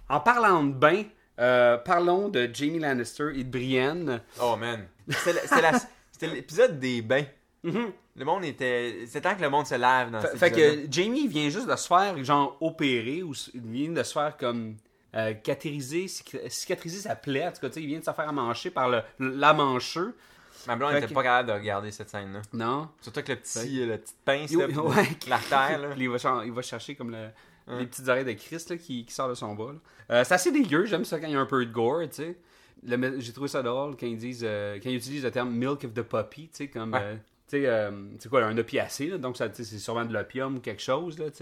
En 0.10 0.20
parlant 0.20 0.64
de 0.64 0.74
bain, 0.74 1.04
euh, 1.40 1.78
parlons 1.78 2.30
de 2.30 2.50
Jamie 2.54 2.80
Lannister 2.80 3.30
et 3.36 3.44
de 3.44 3.50
Brienne. 3.50 4.22
Oh 4.42 4.56
man. 4.56 4.86
C'était 5.10 6.28
l'épisode 6.28 6.80
des 6.80 7.02
bains. 7.02 7.26
Mhm. 7.64 7.92
Le 8.18 8.26
monde 8.26 8.46
était. 8.46 9.06
C'est 9.08 9.22
temps 9.22 9.36
que 9.36 9.42
le 9.42 9.50
monde 9.50 9.66
se 9.68 9.76
lave 9.76 10.12
dans 10.12 10.22
Fait, 10.22 10.28
cet 10.30 10.38
fait 10.40 10.52
que 10.52 10.88
Jamie 10.92 11.28
vient 11.28 11.50
juste 11.50 11.68
de 11.70 11.76
se 11.76 11.88
faire, 11.88 12.24
genre, 12.24 12.56
opérer, 12.62 13.24
ou 13.24 13.34
il 13.54 13.62
vient 13.62 13.92
de 13.92 14.04
se 14.04 14.14
faire 14.14 14.38
comme. 14.38 14.76
Euh, 15.16 15.34
catériser, 15.34 16.08
cic- 16.08 16.50
cicatriser 16.50 17.00
sa 17.00 17.16
plaie. 17.16 17.48
En 17.48 17.52
tout 17.54 17.62
cas, 17.62 17.68
tu 17.70 17.76
sais, 17.76 17.82
il 17.82 17.88
vient 17.88 18.00
de 18.00 18.04
se 18.04 18.12
faire 18.12 18.28
amancher 18.28 18.70
par 18.70 18.90
le, 18.90 19.02
la 19.20 19.54
mancheux. 19.54 20.14
Ma 20.68 20.76
blonde 20.76 20.92
Fait 20.92 20.98
était 20.98 21.08
que- 21.08 21.14
pas 21.14 21.24
capable 21.24 21.48
de 21.50 21.54
regarder 21.54 21.92
cette 21.92 22.10
scène-là. 22.10 22.42
Non. 22.52 22.90
Surtout 23.00 23.20
avec 23.20 23.30
le 23.30 23.36
petit, 23.38 23.86
le 23.86 23.98
petit 23.98 24.14
pince, 24.26 24.52
Il- 24.52 24.58
là, 24.60 24.68
ouais. 24.68 25.08
l'artère, 25.30 25.80
il, 25.98 26.10
va, 26.10 26.18
il 26.46 26.52
va 26.52 26.62
chercher 26.62 26.96
comme 26.96 27.12
le- 27.12 27.30
Hein. 27.68 27.80
les 27.80 27.88
petites 27.88 28.08
oreilles 28.08 28.26
de 28.26 28.34
Christ 28.34 28.70
là, 28.70 28.78
qui, 28.78 29.06
qui 29.06 29.14
sort 29.14 29.28
de 29.30 29.34
son 29.34 29.56
bas. 29.56 29.74
Euh, 30.12 30.24
c'est 30.24 30.34
assez 30.36 30.52
dégueu, 30.52 30.86
j'aime 30.86 31.04
ça 31.06 31.20
quand 31.20 31.28
il 31.28 31.34
y 31.34 31.36
a 31.36 31.40
un 31.40 31.46
peu 31.46 31.66
de 31.66 31.72
gore, 31.72 32.02
tu 32.04 32.10
sais. 32.24 32.38
J'ai 33.18 33.34
trouvé 33.34 33.48
ça 33.48 33.64
drôle 33.64 33.96
quand 33.98 34.06
ils 34.06 34.18
disent 34.18 34.44
euh, 34.44 34.76
quand 34.82 34.90
ils 34.90 34.98
utilisent 34.98 35.24
le 35.24 35.32
terme 35.32 35.52
milk 35.52 35.84
of 35.84 35.94
the 35.94 36.04
puppy, 36.04 36.44
tu 36.50 36.58
sais, 36.58 36.68
comme 36.68 36.94
Ouais. 36.94 37.00
euh, 37.02 37.16
tu 37.48 37.58
sais, 37.58 37.66
euh, 37.66 37.92
c'est 38.20 38.30
quoi, 38.30 38.44
un 38.44 38.58
opiacé, 38.58 39.08
là, 39.08 39.18
donc 39.18 39.38
c'est 39.38 39.64
sûrement 39.64 40.06
de 40.06 40.14
l'opium 40.14 40.58
ou 40.58 40.60
quelque 40.60 40.82
chose, 40.82 41.18
là, 41.18 41.32
tu 41.32 41.38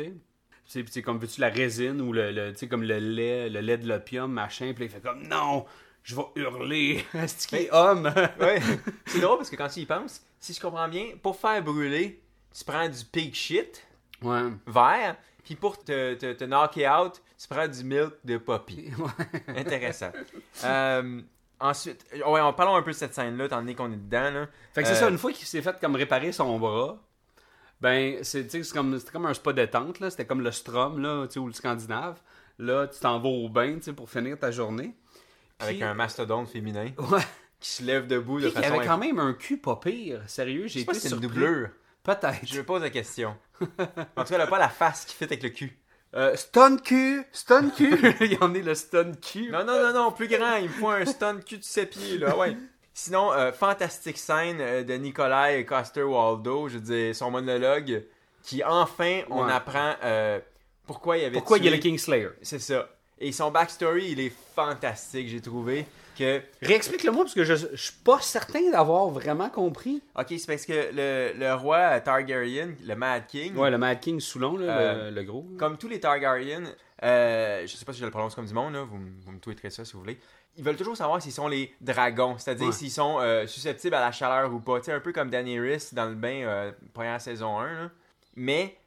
sais. 0.66 0.86
C'est 0.88 1.02
comme 1.02 1.18
veux-tu 1.20 1.42
la 1.42 1.50
résine 1.50 2.00
ou 2.00 2.14
le, 2.14 2.32
le- 2.32 2.54
tu 2.54 2.60
sais, 2.60 2.68
comme 2.70 2.84
le 2.84 2.98
lait, 2.98 3.50
le 3.50 3.60
lait 3.60 3.78
de 3.78 3.88
l'opium, 3.88 4.32
machin, 4.32 4.72
puis 4.74 4.86
il 4.86 4.90
fait 4.90 5.02
comme 5.02 5.28
non, 5.28 5.66
je 6.04 6.16
vais 6.16 6.24
hurler, 6.38 7.04
c'est 7.28 7.48
qui 7.50 7.56
est 7.58 7.72
homme. 7.74 8.10
Ouais. 8.40 8.62
C'est 9.08 9.20
drôle 9.20 9.38
parce 9.40 9.50
que 9.50 9.58
quand 9.58 9.68
tu 9.68 9.82
y 9.82 9.86
penses, 9.86 10.22
si 10.40 10.54
je 10.54 10.62
comprends 10.62 10.88
bien, 10.88 11.08
pour 11.22 11.36
faire 11.36 11.62
brûler, 11.62 12.22
tu 12.58 12.64
prends 12.64 12.88
du 12.88 13.04
pig 13.12 13.34
shit 13.36 13.86
ouais. 14.22 14.44
vert, 14.68 15.18
puis 15.44 15.56
pour 15.56 15.84
te, 15.84 16.14
te, 16.16 16.34
te 16.34 16.44
knocker 16.46 16.88
out, 16.90 17.22
tu 17.40 17.48
prends 17.48 17.68
du 17.68 17.84
milk 17.84 18.14
de 18.24 18.38
poppy. 18.38 18.90
Intéressant. 19.48 20.12
Euh, 20.64 21.22
ensuite, 21.60 22.06
ouais, 22.14 22.42
parlons 22.56 22.76
un 22.76 22.82
peu 22.82 22.92
de 22.92 22.96
cette 22.96 23.14
scène-là, 23.14 23.46
étant 23.46 23.58
donné 23.58 23.76
qu'on 23.76 23.92
est 23.92 23.98
dedans. 23.98 24.32
Là. 24.32 24.48
Fait 24.74 24.82
que 24.84 24.88
c'est 24.88 24.96
Euh, 24.96 25.00
ça, 25.00 25.10
une 25.10 25.18
fois 25.18 25.32
qu'il 25.32 25.46
s'est 25.48 25.62
fait 25.62 25.80
comme 25.80 25.96
réparer 25.96 26.32
son 26.32 26.58
bras, 26.60 26.98
ben, 27.82 28.24
c'est 28.24 28.48
comme, 28.72 28.98
c'était 28.98 29.12
comme 29.12 29.26
un 29.26 29.34
spa 29.34 29.52
détente, 29.54 30.00
là. 30.00 30.10
C'était 30.10 30.26
comme 30.26 30.42
le 30.42 30.52
Strom, 30.52 31.02
là, 31.02 31.28
tu 31.28 31.34
sais, 31.34 31.40
ou 31.40 31.48
le 31.48 31.54
Scandinave. 31.54 32.20
Là, 32.60 32.88
tu 32.88 33.00
t'en 33.00 33.20
vas 33.20 33.30
au 33.30 33.50
bain, 33.50 33.80
pour 33.96 34.10
finir 34.10 34.38
ta 34.40 34.52
journée. 34.52 34.96
Avec 35.60 35.82
un 35.82 35.94
mastodonte 35.94 36.48
féminin 36.50 36.88
Ouais. 36.98 37.22
qui 37.60 37.70
se 37.70 37.84
lève 37.84 38.08
debout 38.08 38.40
de 38.42 38.50
façon. 38.50 38.74
avait 38.74 38.86
quand 38.86 38.98
même 38.98 39.20
un 39.20 39.34
cul 39.34 39.58
pas 39.58 39.78
pire. 39.78 40.22
Sérieux, 40.28 40.68
j'ai 40.68 40.82
été 40.82 40.94
si 40.94 41.00
c'est 41.02 41.10
une 41.16 41.22
surpris. 41.22 41.28
doublure. 41.40 41.70
Peut-être. 42.04 42.40
Je 42.46 42.58
me 42.58 42.64
pose 42.64 42.82
la 42.82 42.90
question. 42.90 43.36
En 43.62 43.66
tout 43.66 43.76
cas, 44.30 44.36
elle 44.36 44.42
a 44.42 44.48
pas 44.48 44.60
la 44.60 44.70
face 44.70 45.06
qui 45.06 45.16
fit 45.16 45.24
avec 45.24 45.42
le 45.44 45.50
cul. 45.50 45.78
Euh, 46.16 46.36
stun 46.36 46.78
cul! 46.78 47.24
Stun 47.32 47.70
cul! 47.70 47.98
Il 48.22 48.38
en 48.42 48.54
est 48.54 48.62
le 48.62 48.76
stun 48.76 49.14
cul. 49.14 49.50
Non, 49.52 49.64
non, 49.66 49.82
non, 49.82 49.94
non, 49.94 50.12
plus 50.12 50.28
grand. 50.28 50.58
Il 50.58 50.66
me 50.66 50.70
faut 50.70 50.90
un 50.90 51.06
stun 51.06 51.38
cul 51.40 51.58
de 51.58 51.64
ses 51.64 51.86
pieds, 51.86 52.18
là. 52.18 52.38
Ouais. 52.38 52.56
Sinon, 52.94 53.32
euh, 53.34 53.52
fantastique 53.52 54.18
scène 54.20 54.58
euh, 54.60 54.84
de 54.84 54.94
Nikolai 54.94 55.66
Coster 55.66 56.04
Waldo. 56.04 56.68
Je 56.70 56.76
veux 56.76 56.82
dire, 56.82 57.16
son 57.16 57.32
monologue. 57.32 58.04
qui 58.44 58.64
enfin, 58.64 59.22
on 59.30 59.46
Ouais. 59.46 59.52
apprend 59.54 59.96
euh, 60.04 60.40
pourquoi 60.86 61.18
il 61.18 61.26
avait 61.26 61.34
Pourquoi 61.38 61.58
il 61.58 61.66
y 61.66 61.68
a 61.68 61.72
le 61.72 61.78
Kingslayer 61.78 62.30
C'est 62.42 62.60
ça. 62.60 62.90
Et 63.20 63.32
son 63.32 63.50
backstory, 63.52 64.12
il 64.12 64.20
est 64.20 64.34
fantastique, 64.56 65.30
j'ai 65.30 65.40
trouvé. 65.42 65.86
Que, 66.18 66.42
Réexplique-le-moi 66.62 67.24
parce 67.24 67.34
que 67.34 67.44
je, 67.44 67.56
je 67.56 67.76
suis 67.76 67.94
pas 68.04 68.20
certain 68.22 68.70
d'avoir 68.72 69.08
vraiment 69.08 69.50
compris. 69.50 70.02
ok, 70.18 70.26
c'est 70.30 70.46
parce 70.48 70.66
que 70.66 70.74
le, 70.94 71.38
le 71.40 71.54
roi 71.56 72.00
Targaryen, 72.02 72.70
le 72.86 72.96
Mad 72.96 73.26
King, 73.28 73.56
Ouais, 73.56 73.72
le 73.72 73.78
Mad 73.78 74.00
King 74.00 74.20
Soulon, 74.20 74.58
là, 74.58 74.78
Euh, 74.80 75.10
le, 75.10 75.16
le 75.16 75.24
gros. 75.24 75.46
comme 75.58 75.78
tous 75.78 75.88
les 75.88 76.00
Targaryens, 76.00 76.64
euh, 77.04 77.66
je 77.66 77.76
sais 77.76 77.86
pas 77.86 77.94
si 77.94 78.00
je 78.00 78.06
le 78.06 78.12
prononce 78.12 78.36
comme 78.36 78.46
du 78.46 78.54
monde, 78.54 78.74
là, 78.74 78.84
vous, 78.84 79.00
vous 79.26 79.32
me 79.32 79.40
tweeterez 79.40 79.70
ça 79.70 79.84
si 79.86 79.94
vous 79.94 80.00
voulez. 80.00 80.20
Ils 80.56 80.64
veulent 80.64 80.76
toujours 80.78 80.96
savoir 80.96 81.20
s'ils 81.22 81.32
sont 81.32 81.48
les 81.48 81.74
dragons, 81.82 82.38
c'est-à-dire 82.38 82.68
Ouais. 82.68 82.74
s'ils 82.74 82.92
sont 82.92 83.18
euh, 83.20 83.48
susceptibles 83.48 83.96
à 83.96 84.02
la 84.02 84.12
chaleur 84.12 84.54
ou 84.54 84.60
pas. 84.60 84.78
Tu 84.80 84.86
sais, 84.86 84.92
un 84.94 85.00
peu 85.00 85.12
comme 85.12 85.30
Daenerys 85.32 85.90
dans 85.94 86.06
le 86.06 86.14
bain, 86.16 86.44
euh, 86.44 86.72
première 86.94 87.20
saison 87.20 87.58
1. 87.60 87.74
là. 87.74 87.90
Mais 88.36 88.78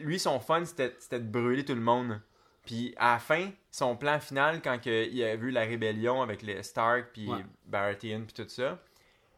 lui, 0.00 0.18
son 0.18 0.40
fun, 0.40 0.62
c'était 0.64 0.92
de 1.18 1.18
brûler 1.26 1.64
tout 1.64 1.74
le 1.74 1.80
monde. 1.80 2.20
Puis 2.64 2.94
à 2.96 3.14
la 3.14 3.18
fin, 3.18 3.50
son 3.70 3.96
plan 3.96 4.18
final, 4.20 4.60
quand 4.62 4.80
que 4.80 5.06
il 5.08 5.22
a 5.22 5.36
vu 5.36 5.50
la 5.50 5.62
rébellion 5.62 6.22
avec 6.22 6.42
les 6.42 6.62
Stark, 6.62 7.06
puis 7.12 7.28
Ouais. 7.28 7.44
Baratheon, 7.66 8.22
puis 8.26 8.32
tout 8.44 8.48
ça, 8.48 8.78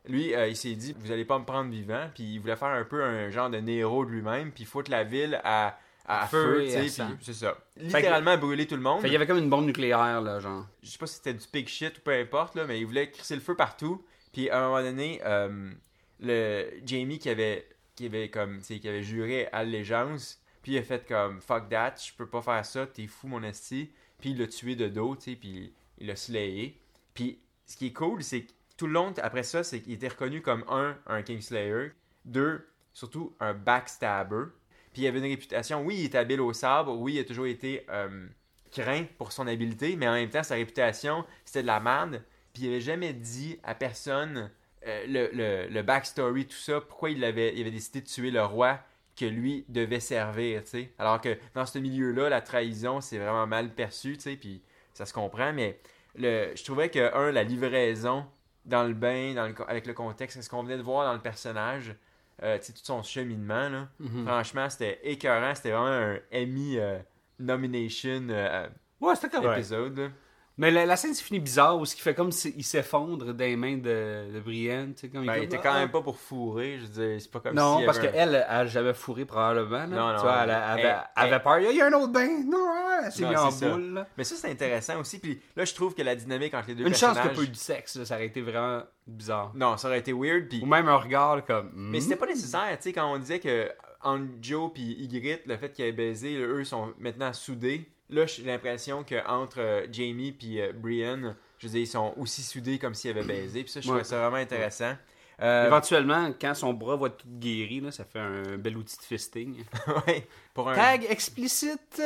lui, 0.09 0.35
euh, 0.35 0.47
il 0.49 0.57
s'est 0.57 0.75
dit, 0.75 0.95
vous 0.99 1.11
allez 1.11 1.25
pas 1.25 1.39
me 1.39 1.45
prendre 1.45 1.71
vivant. 1.71 2.09
Puis 2.15 2.23
il 2.25 2.39
voulait 2.39 2.57
faire 2.57 2.69
un 2.69 2.85
peu 2.85 3.03
un 3.03 3.31
genre 3.31 3.51
de 3.51 3.59
Nero 3.59 4.05
de 4.05 4.11
lui-même, 4.11 4.53
puis 4.53 4.65
foutre 4.65 4.91
la 4.91 5.03
ville 5.03 5.41
à, 5.43 5.77
à 6.07 6.23
À 6.23 6.27
feu 6.29 6.63
tu 6.65 6.71
sais, 6.89 7.05
c'est 7.21 7.33
ça. 7.35 7.59
Littéralement 7.77 8.37
brûler 8.39 8.67
tout 8.69 8.77
le 8.77 8.83
monde. 8.83 9.01
Fait 9.01 9.09
qu'il 9.09 9.15
y 9.15 9.17
avait 9.17 9.27
comme 9.27 9.39
une 9.39 9.51
bombe 9.51 9.67
nucléaire, 9.67 10.21
là, 10.21 10.39
genre. 10.39 10.65
Je 10.83 10.89
sais 10.91 10.99
pas 10.99 11.07
si 11.09 11.17
c'était 11.17 11.35
du 11.35 11.47
pig 11.49 11.67
shit 11.67 11.99
ou 11.99 12.01
peu 12.03 12.13
importe, 12.13 12.55
là, 12.55 12.65
mais 12.67 12.79
il 12.79 12.87
voulait 12.87 13.11
crisser 13.11 13.35
le 13.35 13.41
feu 13.41 13.57
partout. 13.57 14.05
Puis 14.33 14.49
à 14.51 14.61
un 14.61 14.69
moment 14.69 14.83
donné, 14.83 15.21
euh, 15.25 15.73
le 16.21 16.71
Jamie 16.85 17.19
qui 17.19 17.29
avait, 17.29 17.67
qui 17.97 18.07
avait 18.07 18.29
comme, 18.29 18.61
qui 18.61 18.89
avait 18.89 19.03
juré 19.03 19.49
allégeance, 19.51 20.41
puis 20.67 20.75
il 20.75 20.79
a 20.79 20.83
fait 20.83 21.07
comme 21.07 21.41
fuck 21.41 21.69
that, 21.69 21.95
je 22.05 22.13
peux 22.13 22.27
pas 22.27 22.43
faire 22.43 22.67
ça, 22.67 22.89
t'es 22.89 23.07
fou 23.07 23.29
mon 23.29 23.45
esti. 23.45 23.93
Puis 24.19 24.31
il 24.31 24.39
l'a 24.39 24.49
tué 24.49 24.75
de 24.75 24.89
dos, 24.89 25.15
tu 25.15 25.31
sais, 25.31 25.37
puis 25.37 25.73
il 25.99 26.09
l'a 26.09 26.17
slayé. 26.17 26.81
Puis 27.15 27.39
ce 27.67 27.77
qui 27.77 27.87
est 27.87 27.93
cool, 27.93 28.25
c'est 28.25 28.43
que 28.43 28.53
tout 28.77 28.89
le 28.89 28.95
long 28.95 29.15
après 29.23 29.45
ça, 29.45 29.63
c'est 29.63 29.81
qu'il 29.81 29.93
était 29.93 30.09
reconnu 30.09 30.43
comme 30.43 30.65
un, 30.69 30.99
un 31.07 31.23
Kingslayer, 31.23 31.93
deux, 32.25 32.67
surtout 32.93 33.37
un 33.39 33.55
backstabber. 33.55 34.47
Puis 34.93 35.03
il 35.03 35.07
avait 35.07 35.21
une 35.21 35.27
réputation, 35.27 35.85
oui, 35.85 35.99
il 36.01 36.05
est 36.07 36.17
habile 36.17 36.41
au 36.41 36.53
sabre, 36.53 36.99
oui, 36.99 37.15
il 37.15 37.21
a 37.21 37.25
toujours 37.25 37.47
été 37.47 37.87
euh, 37.89 38.27
craint 38.73 39.05
pour 39.19 39.31
son 39.31 39.47
habileté, 39.47 39.95
mais 39.95 40.09
en 40.09 40.15
même 40.15 40.31
temps, 40.31 40.43
sa 40.43 40.57
réputation, 40.57 41.25
c'était 41.45 41.63
de 41.63 41.69
la 41.69 41.79
merde. 41.79 42.25
Puis 42.53 42.65
il 42.65 42.69
avait 42.71 42.81
jamais 42.81 43.13
dit 43.13 43.61
à 43.63 43.77
personne 43.77 44.51
euh, 44.85 45.07
le, 45.07 45.31
le, 45.33 45.69
le 45.69 45.83
backstory, 45.83 46.45
tout 46.45 46.57
ça, 46.57 46.81
pourquoi 46.81 47.11
il 47.11 47.23
avait, 47.23 47.55
il 47.55 47.61
avait 47.61 47.71
décidé 47.71 48.01
de 48.01 48.07
tuer 48.07 48.33
le 48.33 48.45
roi 48.45 48.81
que 49.17 49.25
lui 49.25 49.65
devait 49.69 50.01
servir, 50.01 50.63
tu 50.65 50.71
sais. 50.71 50.93
Alors 50.99 51.21
que 51.21 51.37
dans 51.55 51.67
ce 51.67 51.79
milieu-là, 51.79 52.29
la 52.29 52.41
trahison, 52.41 53.01
c'est 53.01 53.19
vraiment 53.19 53.47
mal 53.47 53.71
perçu, 53.71 54.17
tu 54.17 54.23
sais, 54.23 54.37
puis 54.37 54.63
ça 54.93 55.07
se 55.07 55.13
comprend, 55.13 55.53
mais 55.53 55.81
le, 56.17 56.53
je 56.55 56.65
trouvais 56.65 56.89
que, 56.91 57.15
un, 57.15 57.33
la 57.33 57.43
livraison 57.43 58.27
dans 58.65 58.85
le 58.85 58.95
bain, 58.95 59.35
dans 59.35 59.47
le, 59.47 59.55
avec 59.69 59.87
le 59.87 59.95
contexte, 59.95 60.41
ce 60.41 60.49
qu'on 60.49 60.63
venait 60.63 60.77
de 60.77 60.83
voir 60.83 61.07
dans 61.07 61.15
le 61.15 61.21
personnage, 61.21 61.95
euh, 62.43 62.59
tu 62.59 62.67
sais, 62.67 62.73
tout 62.73 62.81
son 62.85 63.03
cheminement, 63.03 63.69
là, 63.69 63.89
franchement, 64.27 64.69
c'était 64.69 65.01
écœurant, 65.05 65.55
c'était 65.55 65.71
vraiment 65.71 65.87
un 65.87 66.19
Emmy 66.33 66.79
euh, 66.79 66.99
nomination 67.39 68.27
euh, 68.29 68.69
Ouais, 69.01 69.15
épisode. 69.55 70.11
Mais 70.59 70.71
la, 70.71 70.87
la 70.87 70.97
scène 70.97 71.13
se 71.13 71.23
finit 71.23 71.39
bizarre 71.41 71.79
où 71.79 71.85
ce 71.85 71.95
qui 71.95 72.01
fait 72.01 72.15
comme 72.15 72.33
s'il 72.33 72.65
s'effondre 72.65 73.35
dans 73.35 73.45
les 73.45 73.57
mains 73.57 73.77
de, 73.77 74.33
de 74.33 74.41
Brienne. 74.41 74.95
Tu 74.95 75.03
sais, 75.03 75.09
comme 75.11 75.27
Ben, 75.27 75.37
il 75.37 75.45
était 75.45 75.57
comme, 75.57 75.65
quand 75.65 75.73
ah, 75.75 75.81
même 75.81 75.91
pas 75.91 76.01
pour 76.01 76.19
fourrer, 76.19 76.79
je 76.79 76.87
veux 76.87 77.09
dire, 77.09 77.21
c'est 77.21 77.31
pas 77.31 77.41
comme 77.41 77.55
Non, 77.55 77.75
s'il 77.75 77.83
y 77.83 77.87
parce 77.87 77.99
avait 77.99 78.09
un- 78.09 78.13
qu'elle, 78.13 78.47
elle, 78.49 78.69
j'avais 78.69 78.95
fourré 78.95 79.27
probablement. 79.27 79.77
Là. 79.81 79.87
Non, 79.87 80.09
non, 80.13 80.15
tu 80.17 80.23
vois, 80.23 80.45
elle, 80.45 80.51
avait, 80.51 80.81
Elle- 80.81 80.87
elle 80.89 81.23
avait 81.25 81.37
elle- 81.37 81.43
peur. 81.43 81.59
Il 81.59 81.77
y 81.77 81.81
a 81.83 81.87
un 81.87 81.93
autre 81.93 82.13
bain. 82.13 82.29
Non, 82.47 82.67
elle 83.05 83.13
s'est 83.13 83.23
Non, 83.23 83.37
en 83.39 83.51
c'est 83.51 83.67
ça. 83.67 83.71
boule. 83.71 83.93
là. 83.93 84.07
Mais 84.17 84.25
ça, 84.25 84.35
c'est 84.37 84.51
intéressant 84.51 84.99
aussi. 84.99 85.19
Puis 85.19 85.43
là, 85.57 85.67
je 85.67 85.75
trouve 85.75 85.95
que 85.95 86.03
la 86.03 86.17
dynamique 86.17 86.55
entre 86.55 86.69
les 86.69 86.75
deux 86.77 86.87
Une 86.87 86.95
chance 86.95 87.01
qu'il 87.01 87.07
personnages... 87.09 87.37
n'y 87.37 87.43
a 87.43 87.45
pas 87.45 87.51
eu 87.51 87.53
du 87.53 87.59
sexe. 87.61 87.97
là, 87.97 88.05
Ça 88.07 88.15
aurait 88.15 88.27
été 88.27 88.41
vraiment 88.41 88.83
bizarre. 89.07 89.53
Non, 89.55 89.77
ça 89.77 89.89
aurait 89.89 89.99
été 89.99 90.15
weird. 90.15 90.49
Puis... 90.49 90.63
Ou 90.63 90.67
même 90.67 90.89
un 90.89 90.97
regard 90.97 91.45
comme. 91.45 91.71
Mais 91.75 91.99
hmm. 91.99 92.01
c'était 92.01 92.17
pas 92.17 92.27
nécessaire, 92.27 92.77
tu 92.79 92.85
sais, 92.85 92.93
quand 92.95 93.13
on 93.13 93.19
disait 93.19 93.41
que 93.41 93.71
entre 94.03 94.25
Joe 94.41 94.71
puis 94.73 94.97
Ygritte, 95.01 95.43
le 95.47 95.57
fait 95.59 95.71
qu'ils 95.73 95.85
aient 95.85 95.93
baisé, 95.93 96.35
eux 96.37 96.65
sont 96.65 96.95
maintenant 96.99 97.33
soudés. 97.35 97.91
Là, 98.11 98.27
j'ai 98.27 98.43
l'impression 98.45 99.03
que 99.05 99.27
entre 99.27 99.61
euh, 99.61 99.87
Jamie 99.91 100.33
puis 100.33 100.61
euh, 100.61 100.73
Brienne, 100.73 101.35
je 101.59 101.67
veux 101.67 101.73
dire, 101.73 101.81
ils 101.83 101.87
sont 101.87 102.15
aussi 102.17 102.43
soudés 102.43 102.79
comme 102.79 102.95
s'ils 102.95 103.11
avaient 103.11 103.25
baisé. 103.25 103.63
Puis 103.65 103.73
ça, 103.73 103.81
je 103.81 103.87
Ouais. 103.87 103.95
trouvais 104.01 104.05
ça 104.05 104.19
vraiment 104.21 104.37
intéressant. 104.37 104.95
Euh, 105.43 105.67
Éventuellement, 105.67 106.33
quand 106.41 106.55
son 106.55 106.73
bras 106.73 106.97
va 106.97 107.09
être 107.09 107.19
tout 107.19 107.29
guéri, 107.29 107.81
là, 107.81 107.91
ça 107.91 108.05
fait 108.05 108.19
un 108.21 108.57
bel 108.57 108.77
outil 108.77 108.97
de 108.97 109.03
fisting. 109.03 109.65
ouais, 110.07 110.27
pour 110.55 110.71
un... 110.71 110.75
Tag 110.75 111.07
explicite 111.09 112.01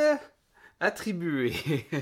attribué. 0.79 1.53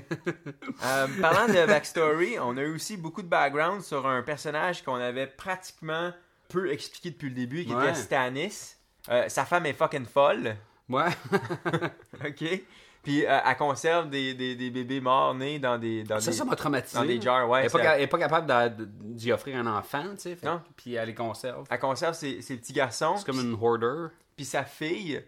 Euh, 0.85 1.07
parlant 1.21 1.47
de 1.53 1.65
backstory, 1.67 2.39
on 2.39 2.55
a 2.55 2.61
eu 2.61 2.73
aussi 2.75 2.95
beaucoup 2.95 3.21
de 3.21 3.27
background 3.27 3.81
sur 3.81 4.07
un 4.07 4.21
personnage 4.21 4.81
qu'on 4.81 4.95
avait 4.95 5.27
pratiquement 5.27 6.13
peu 6.47 6.71
expliqué 6.71 7.11
depuis 7.11 7.27
le 7.29 7.35
début, 7.35 7.65
qui 7.65 7.73
Ouais. 7.75 7.89
était 7.89 7.95
Stannis. 7.99 8.75
Euh, 9.09 9.27
sa 9.27 9.43
femme 9.45 9.65
est 9.65 9.73
fucking 9.73 10.05
folle, 10.05 10.55
ouais. 10.87 11.09
ok? 12.25 12.61
Puis 13.03 13.25
euh, 13.25 13.39
elle 13.45 13.55
conserve 13.57 14.09
des, 14.09 14.33
des, 14.33 14.55
des 14.55 14.69
bébés 14.69 14.99
morts 14.99 15.33
nés 15.33 15.57
dans 15.59 15.77
des, 15.77 16.03
dans 16.03 16.19
Ça, 16.19 16.31
des, 16.31 16.37
ça 16.37 16.43
m'a 16.45 16.55
traumatisé. 16.55 16.97
dans 16.99 17.05
des 17.05 17.21
jars, 17.21 17.49
ouais. 17.49 17.61
elle, 17.61 17.65
est 17.67 18.07
pas, 18.07 18.17
elle 18.17 18.23
capable 18.23 18.87
d'y 18.99 19.31
offrir 19.31 19.57
un 19.57 19.67
enfant, 19.67 20.03
tu 20.15 20.17
sais. 20.19 20.35
fait- 20.35 20.45
Non. 20.45 20.61
Puis 20.75 20.95
elle 20.95 21.07
les 21.07 21.15
conserve. 21.15 21.65
Elle 21.69 21.79
conserve 21.79 22.13
ses, 22.13 22.41
ses 22.41 22.57
petits 22.57 22.73
garçons. 22.73 23.15
C'est 23.17 23.25
comme 23.25 23.39
une 23.39 23.53
hoarder. 23.59 24.07
Puis 24.35 24.45
sa 24.45 24.63
fille, 24.65 25.23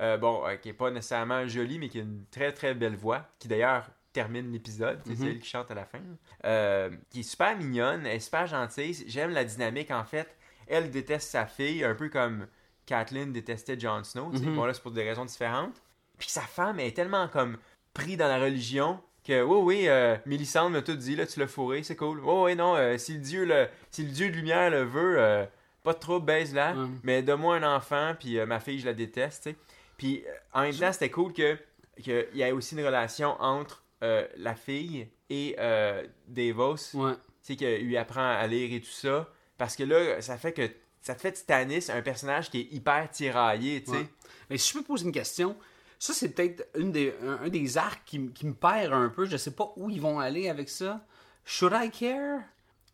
euh, 0.00 0.16
bon, 0.18 0.42
euh, 0.46 0.56
qui 0.56 0.68
est 0.68 0.74
pas 0.74 0.90
nécessairement 0.90 1.46
jolie, 1.48 1.78
mais 1.78 1.88
qui 1.88 1.98
a 1.98 2.02
une 2.02 2.24
très 2.30 2.52
très 2.52 2.74
belle 2.74 2.96
voix, 2.96 3.26
qui 3.38 3.48
d'ailleurs 3.48 3.86
termine 4.12 4.50
l'épisode, 4.52 4.98
sais, 5.04 5.10
Mhm. 5.10 5.16
c'est 5.18 5.26
elle 5.26 5.38
qui 5.40 5.48
chante 5.48 5.70
à 5.70 5.74
la 5.74 5.84
fin, 5.84 5.98
euh, 6.44 6.90
qui 7.10 7.20
est 7.20 7.22
super 7.22 7.56
mignonne, 7.56 8.06
elle 8.06 8.16
est 8.16 8.20
super 8.20 8.46
gentille. 8.46 9.04
J'aime 9.06 9.30
la 9.30 9.44
dynamique 9.44 9.90
en 9.90 10.04
fait. 10.04 10.36
Elle 10.66 10.90
déteste 10.90 11.30
sa 11.30 11.46
fille, 11.46 11.84
un 11.84 11.94
peu 11.94 12.08
comme 12.08 12.46
Kathleen 12.86 13.32
détestait 13.32 13.78
Jon 13.78 14.02
Snow. 14.04 14.32
sais. 14.34 14.40
Mhm. 14.44 14.54
Bon 14.56 14.64
là 14.64 14.72
c'est 14.74 14.82
pour 14.82 14.90
des 14.92 15.02
raisons 15.06 15.24
différentes. 15.24 15.82
Puis 16.18 16.28
sa 16.28 16.40
femme 16.42 16.80
est 16.80 16.94
tellement 16.96 17.28
comme 17.28 17.58
pris 17.94 18.16
dans 18.16 18.28
la 18.28 18.38
religion 18.38 19.00
que 19.24 19.42
oui 19.42 19.58
oui 19.82 19.88
euh, 19.88 20.16
Mélissandre 20.26 20.70
m'a 20.70 20.82
tout 20.82 20.94
dit 20.96 21.16
là 21.16 21.26
tu 21.26 21.40
l'as 21.40 21.46
fourré 21.48 21.82
c'est 21.82 21.96
cool. 21.96 22.20
Oh 22.24 22.44
oui 22.44 22.54
non 22.56 22.76
euh, 22.76 22.96
si 22.98 23.14
le 23.14 23.20
dieu 23.20 23.44
le 23.44 23.68
si 23.90 24.02
le 24.04 24.10
dieu 24.10 24.30
de 24.30 24.36
lumière 24.36 24.70
le 24.70 24.82
veut 24.84 25.16
euh, 25.18 25.44
pas 25.82 25.92
de 25.94 25.98
trouble 25.98 26.26
baise 26.26 26.54
là 26.54 26.74
mais 27.02 27.22
donne-moi 27.22 27.56
un 27.56 27.76
enfant 27.76 28.14
puis 28.18 28.38
euh, 28.38 28.46
ma 28.46 28.60
fille 28.60 28.78
je 28.80 28.86
la 28.86 28.94
déteste 28.94 29.44
tu 29.44 29.50
sais. 29.50 29.56
Puis 29.96 30.24
euh, 30.26 30.32
en 30.52 30.62
même 30.62 30.74
temps 30.76 30.92
c'était 30.92 31.10
cool 31.10 31.32
que 31.32 31.58
qu'il 32.00 32.26
y 32.34 32.42
ait 32.42 32.52
aussi 32.52 32.74
une 32.76 32.84
relation 32.84 33.40
entre 33.40 33.82
euh, 34.02 34.26
la 34.36 34.54
fille 34.54 35.08
et 35.30 35.56
euh, 35.58 36.04
Davos 36.28 36.76
Ouais. 36.94 37.14
tu 37.14 37.18
sais, 37.42 37.56
qu'il 37.56 37.86
lui 37.86 37.96
apprend 37.96 38.20
à 38.28 38.46
lire 38.46 38.72
et 38.74 38.80
tout 38.80 38.90
ça. 38.90 39.28
Parce 39.58 39.74
que 39.74 39.82
là, 39.84 40.20
ça 40.20 40.36
fait 40.36 40.52
que 40.52 40.70
ça 41.00 41.14
te 41.14 41.20
fait 41.22 41.34
Stannis 41.36 41.86
un 41.90 42.02
personnage 42.02 42.50
qui 42.50 42.60
est 42.60 42.68
hyper 42.74 43.10
tiraillé, 43.10 43.82
tu 43.82 43.90
sais. 43.92 43.96
Ouais. 43.96 44.08
Mais 44.50 44.58
si 44.58 44.70
je 44.72 44.78
peux 44.78 44.84
poser 44.84 45.06
une 45.06 45.12
question, 45.12 45.56
ça 45.98 46.12
c'est 46.12 46.30
peut-être 46.30 46.68
une 46.76 46.92
des, 46.92 47.14
un, 47.24 47.44
un 47.44 47.48
des 47.48 47.78
arcs 47.78 48.02
qui, 48.04 48.18
me 48.18 48.52
perd 48.54 48.92
un 48.92 49.08
peu. 49.08 49.24
Je 49.26 49.36
sais 49.36 49.52
pas 49.52 49.72
où 49.76 49.90
ils 49.90 50.00
vont 50.00 50.18
aller 50.18 50.48
avec 50.48 50.68
ça. 50.68 51.00
Should 51.44 51.72
I 51.74 51.90
care? 51.90 52.40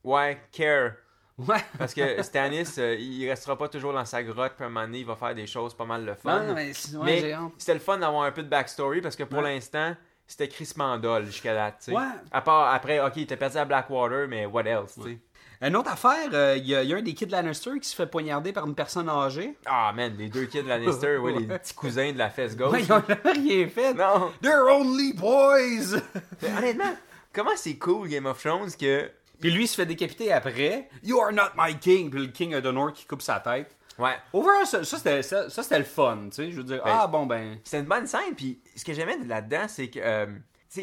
Ouais, 0.04 0.40
care. 0.52 0.92
Ouais. 1.38 1.64
Parce 1.78 1.94
que 1.94 2.22
Stannis, 2.22 2.74
euh, 2.78 2.94
il 2.96 3.28
restera 3.28 3.56
pas 3.56 3.68
toujours 3.68 3.92
dans 3.92 4.04
sa 4.04 4.22
grotte, 4.22 4.52
puis 4.54 4.64
à 4.64 4.66
un 4.66 4.70
moment 4.70 4.86
donné, 4.86 5.00
il 5.00 5.06
va 5.06 5.16
faire 5.16 5.34
des 5.34 5.46
choses 5.46 5.74
pas 5.74 5.84
mal 5.84 6.04
le 6.04 6.14
fun. 6.14 6.42
Non, 6.44 6.54
mais, 6.54 6.72
ouais, 6.72 7.02
Mais 7.02 7.34
c'était 7.58 7.74
le 7.74 7.80
fun 7.80 7.98
d'avoir 7.98 8.24
un 8.24 8.32
peu 8.32 8.42
de 8.42 8.48
backstory 8.48 9.00
parce 9.00 9.16
que 9.16 9.24
pour 9.24 9.38
Ouais. 9.38 9.54
l'instant, 9.54 9.96
c'était 10.26 10.48
Chris 10.48 10.72
Mandol 10.76 11.24
jusqu'à 11.26 11.54
là, 11.54 11.72
tu 11.72 11.76
sais. 11.86 11.92
Ouais. 11.92 12.04
À 12.30 12.42
part 12.42 12.72
après, 12.72 13.00
ok, 13.00 13.12
il 13.16 13.22
était 13.22 13.36
perdu 13.36 13.56
à 13.56 13.64
Blackwater, 13.64 14.28
mais 14.28 14.46
what 14.46 14.64
else, 14.64 14.94
tu 14.94 15.02
sais. 15.02 15.18
Une 15.62 15.76
autre 15.76 15.90
affaire, 15.92 16.28
euh, 16.32 16.56
il 16.58 16.66
y, 16.66 16.74
a- 16.74 16.82
il 16.82 16.90
y 16.90 16.92
a 16.94 16.96
un 16.96 17.02
des 17.02 17.14
kids 17.14 17.26
Lannister 17.26 17.70
qui 17.80 17.88
se 17.88 17.94
fait 17.94 18.06
poignarder 18.06 18.52
par 18.52 18.66
une 18.66 18.74
personne 18.74 19.08
âgée. 19.08 19.56
Ah, 19.64 19.92
man, 19.94 20.12
les 20.18 20.28
deux 20.28 20.46
kids 20.46 20.62
Lannister, 20.62 21.16
ouais, 21.18 21.32
les 21.38 21.46
petits 21.46 21.72
cousins 21.74 22.12
de 22.12 22.18
la 22.18 22.30
fesse 22.30 22.56
gauche. 22.56 22.72
Ouais, 22.72 22.82
ils 22.82 22.92
ont 22.92 23.02
rien 23.24 23.68
fait. 23.68 23.94
Non. 23.94 24.32
They're 24.42 24.66
only 24.68 25.12
boys! 25.12 26.00
Honnêtement, 26.42 26.96
comment 27.32 27.52
c'est 27.56 27.76
cool 27.76 28.08
Game 28.08 28.26
of 28.26 28.42
Thrones 28.42 28.70
que 28.78 29.10
Puis 29.40 29.50
lui 29.50 29.64
il 29.64 29.68
se 29.68 29.76
fait 29.76 29.86
décapiter 29.86 30.32
après. 30.32 30.88
You 31.04 31.20
are 31.20 31.32
not 31.32 31.50
my 31.56 31.76
king! 31.78 32.10
Puis 32.10 32.20
le 32.20 32.32
king 32.32 32.54
of 32.54 32.62
the 32.62 32.66
North 32.72 32.94
qui 32.94 33.06
coupe 33.06 33.22
sa 33.22 33.38
tête. 33.40 33.76
Ouais. 33.98 34.16
Overall, 34.32 34.66
ça, 34.66 34.82
ça, 34.84 34.96
c'était, 34.96 35.22
ça, 35.22 35.48
ça, 35.50 35.62
c'était 35.62 35.78
le 35.78 35.84
fun, 35.84 36.18
tu 36.30 36.36
sais. 36.36 36.50
Je 36.50 36.56
veux 36.56 36.64
dire, 36.64 36.82
Ben, 36.82 36.90
ah 37.00 37.06
bon 37.06 37.26
ben. 37.26 37.58
C'était 37.62 37.80
une 37.80 37.84
bonne 37.86 38.06
scène, 38.06 38.34
puis 38.36 38.58
ce 38.74 38.84
que 38.84 38.94
j'aimais 38.94 39.18
là-dedans, 39.26 39.66
c'est 39.68 39.88
que 39.88 40.00
euh, 40.02 40.26
tu 40.26 40.32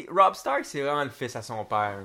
sais, 0.00 0.06
Rob 0.10 0.34
Stark, 0.34 0.64
c'est 0.64 0.80
vraiment 0.80 1.02
le 1.04 1.10
fils 1.10 1.34
à 1.36 1.42
son 1.42 1.64
père. 1.64 1.98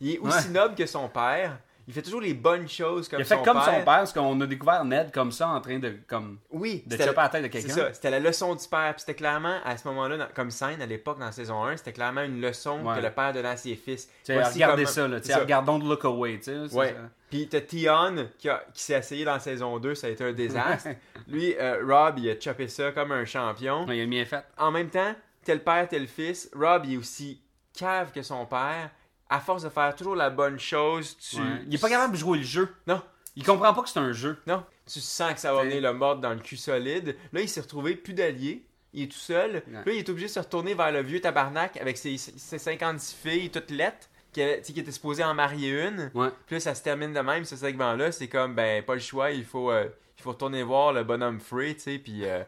Il 0.00 0.12
est 0.14 0.18
aussi 0.18 0.48
Ouais. 0.48 0.52
noble 0.54 0.74
que 0.74 0.84
son 0.86 1.08
père, 1.08 1.58
il 1.88 1.94
fait 1.94 2.02
toujours 2.02 2.20
les 2.20 2.34
bonnes 2.34 2.68
choses 2.68 3.08
comme 3.08 3.18
Il 3.20 3.22
a 3.22 3.24
fait 3.24 3.36
son 3.36 3.42
comme 3.42 3.54
père. 3.56 3.64
son 3.64 3.70
père, 3.72 3.84
parce 3.84 4.12
qu'on 4.12 4.40
a 4.40 4.46
découvert 4.46 4.84
Ned 4.84 5.10
comme 5.12 5.32
ça, 5.32 5.48
en 5.48 5.60
train 5.60 5.78
de. 5.78 5.96
Comme, 6.06 6.38
Oui, 6.50 6.82
de 6.86 6.96
chopper 6.96 7.12
la- 7.16 7.22
la 7.22 7.28
tête 7.28 7.42
de 7.42 7.46
C'est 7.46 7.66
quelqu'un. 7.66 7.74
ça, 7.74 7.92
c'était 7.94 8.10
la 8.10 8.20
leçon 8.20 8.54
du 8.54 8.66
père. 8.68 8.92
Puis 8.94 9.00
c'était 9.00 9.14
clairement, 9.14 9.56
à 9.64 9.76
ce 9.76 9.86
moment-là, 9.88 10.16
dans- 10.18 10.28
comme 10.34 10.50
scène 10.50 10.80
à 10.82 10.86
l'époque, 10.86 11.18
dans 11.18 11.32
saison 11.32 11.64
1, 11.64 11.76
c'était 11.76 11.92
clairement 11.92 12.22
une 12.22 12.40
leçon 12.40 12.84
Ouais. 12.84 12.96
que 12.98 13.02
le 13.02 13.10
père 13.10 13.32
donnait 13.32 13.48
à 13.48 13.56
ses 13.56 13.74
fils. 13.76 14.08
Regardez 14.28 14.84
comment- 14.84 14.86
ça, 14.86 15.08
là. 15.08 15.18
c'est 15.22 15.32
ça. 15.32 15.38
Regarde 15.40 15.66
Don't 15.66 15.82
Look 15.88 16.04
Away, 16.04 16.38
tu 16.38 16.44
sais. 16.44 16.68
c'est 16.68 16.74
Ouais. 16.76 16.94
Puis 17.30 17.48
t'as 17.48 17.60
Tion 17.60 18.26
qui, 18.38 18.48
a- 18.48 18.64
qui 18.74 18.82
s'est 18.82 18.98
essayé 18.98 19.24
dans 19.24 19.38
saison 19.38 19.78
2, 19.78 19.94
ça 19.94 20.08
a 20.08 20.10
été 20.10 20.24
un 20.24 20.32
désastre. 20.32 20.88
Lui, 21.28 21.54
euh, 21.58 21.80
Rob, 21.86 22.18
il 22.18 22.28
a 22.30 22.40
chopé 22.40 22.66
ça 22.68 22.90
comme 22.92 23.12
un 23.12 23.24
champion. 23.24 23.86
Ouais, 23.86 23.98
il 23.98 24.02
a 24.02 24.06
bien 24.06 24.24
fait. 24.24 24.44
En 24.58 24.70
même 24.72 24.90
temps, 24.90 25.14
tel 25.44 25.62
père, 25.62 25.86
tel 25.88 26.08
fils, 26.08 26.50
Rob, 26.54 26.82
il 26.86 26.94
est 26.94 26.96
aussi 26.96 27.40
cave 27.72 28.10
que 28.12 28.22
son 28.22 28.46
père. 28.46 28.90
À 29.30 29.40
force 29.40 29.62
de 29.62 29.68
faire 29.68 29.94
toujours 29.94 30.16
la 30.16 30.28
bonne 30.28 30.58
chose, 30.58 31.16
tu. 31.18 31.36
Ouais. 31.36 31.62
Il 31.66 31.74
est 31.74 31.78
pas 31.80 31.88
capable 31.88 32.12
de 32.14 32.18
jouer 32.18 32.38
le 32.38 32.44
jeu. 32.44 32.68
Non, 32.86 33.00
Il 33.36 33.44
comprend 33.44 33.72
pas 33.72 33.82
que 33.82 33.88
c'est 33.88 33.98
un 34.00 34.12
jeu. 34.12 34.36
non. 34.46 34.64
Tu 34.92 34.98
sens 35.00 35.34
que 35.34 35.38
ça 35.40 35.54
va 35.54 35.62
venir 35.62 35.80
le 35.80 35.92
mordre 35.92 36.20
dans 36.20 36.30
le 36.34 36.40
cul 36.40 36.56
solide. 36.56 37.16
Là, 37.32 37.40
il 37.40 37.48
s'est 37.48 37.60
retrouvé 37.60 37.94
plus 37.94 38.12
d'alliés. 38.12 38.66
Il 38.92 39.04
est 39.04 39.06
tout 39.06 39.18
seul. 39.18 39.62
Là, 39.70 39.82
il 39.86 39.98
est 39.98 40.08
obligé 40.08 40.26
de 40.26 40.32
se 40.32 40.40
retourner 40.40 40.74
vers 40.74 40.90
le 40.90 41.00
vieux 41.00 41.20
tabarnak 41.20 41.76
avec 41.76 41.96
ses, 41.96 42.16
ses 42.18 42.58
56 42.58 43.14
filles 43.14 43.50
toutes 43.50 43.70
lettres. 43.70 44.08
Qui, 44.32 44.42
avait- 44.42 44.60
qui 44.62 44.78
était 44.78 44.92
supposé 44.92 45.24
en 45.24 45.34
marier 45.34 45.70
une. 45.70 46.08
Ouais. 46.14 46.28
Puis 46.46 46.54
là, 46.56 46.60
ça 46.60 46.74
se 46.76 46.82
termine 46.84 47.12
de 47.12 47.18
même, 47.20 47.44
ce 47.44 47.56
segment-là. 47.56 48.12
C'est 48.12 48.28
comme, 48.28 48.54
ben, 48.54 48.80
pas 48.84 48.94
le 48.94 49.00
choix, 49.00 49.30
il 49.32 49.44
faut, 49.44 49.70
euh, 49.72 49.88
il 50.18 50.22
faut 50.22 50.30
retourner 50.30 50.62
voir 50.62 50.92
le 50.92 51.02
bonhomme 51.02 51.40
Free, 51.40 51.74
tu 51.74 51.80
sais. 51.82 51.98
Puis 51.98 52.24
euh, 52.24 52.42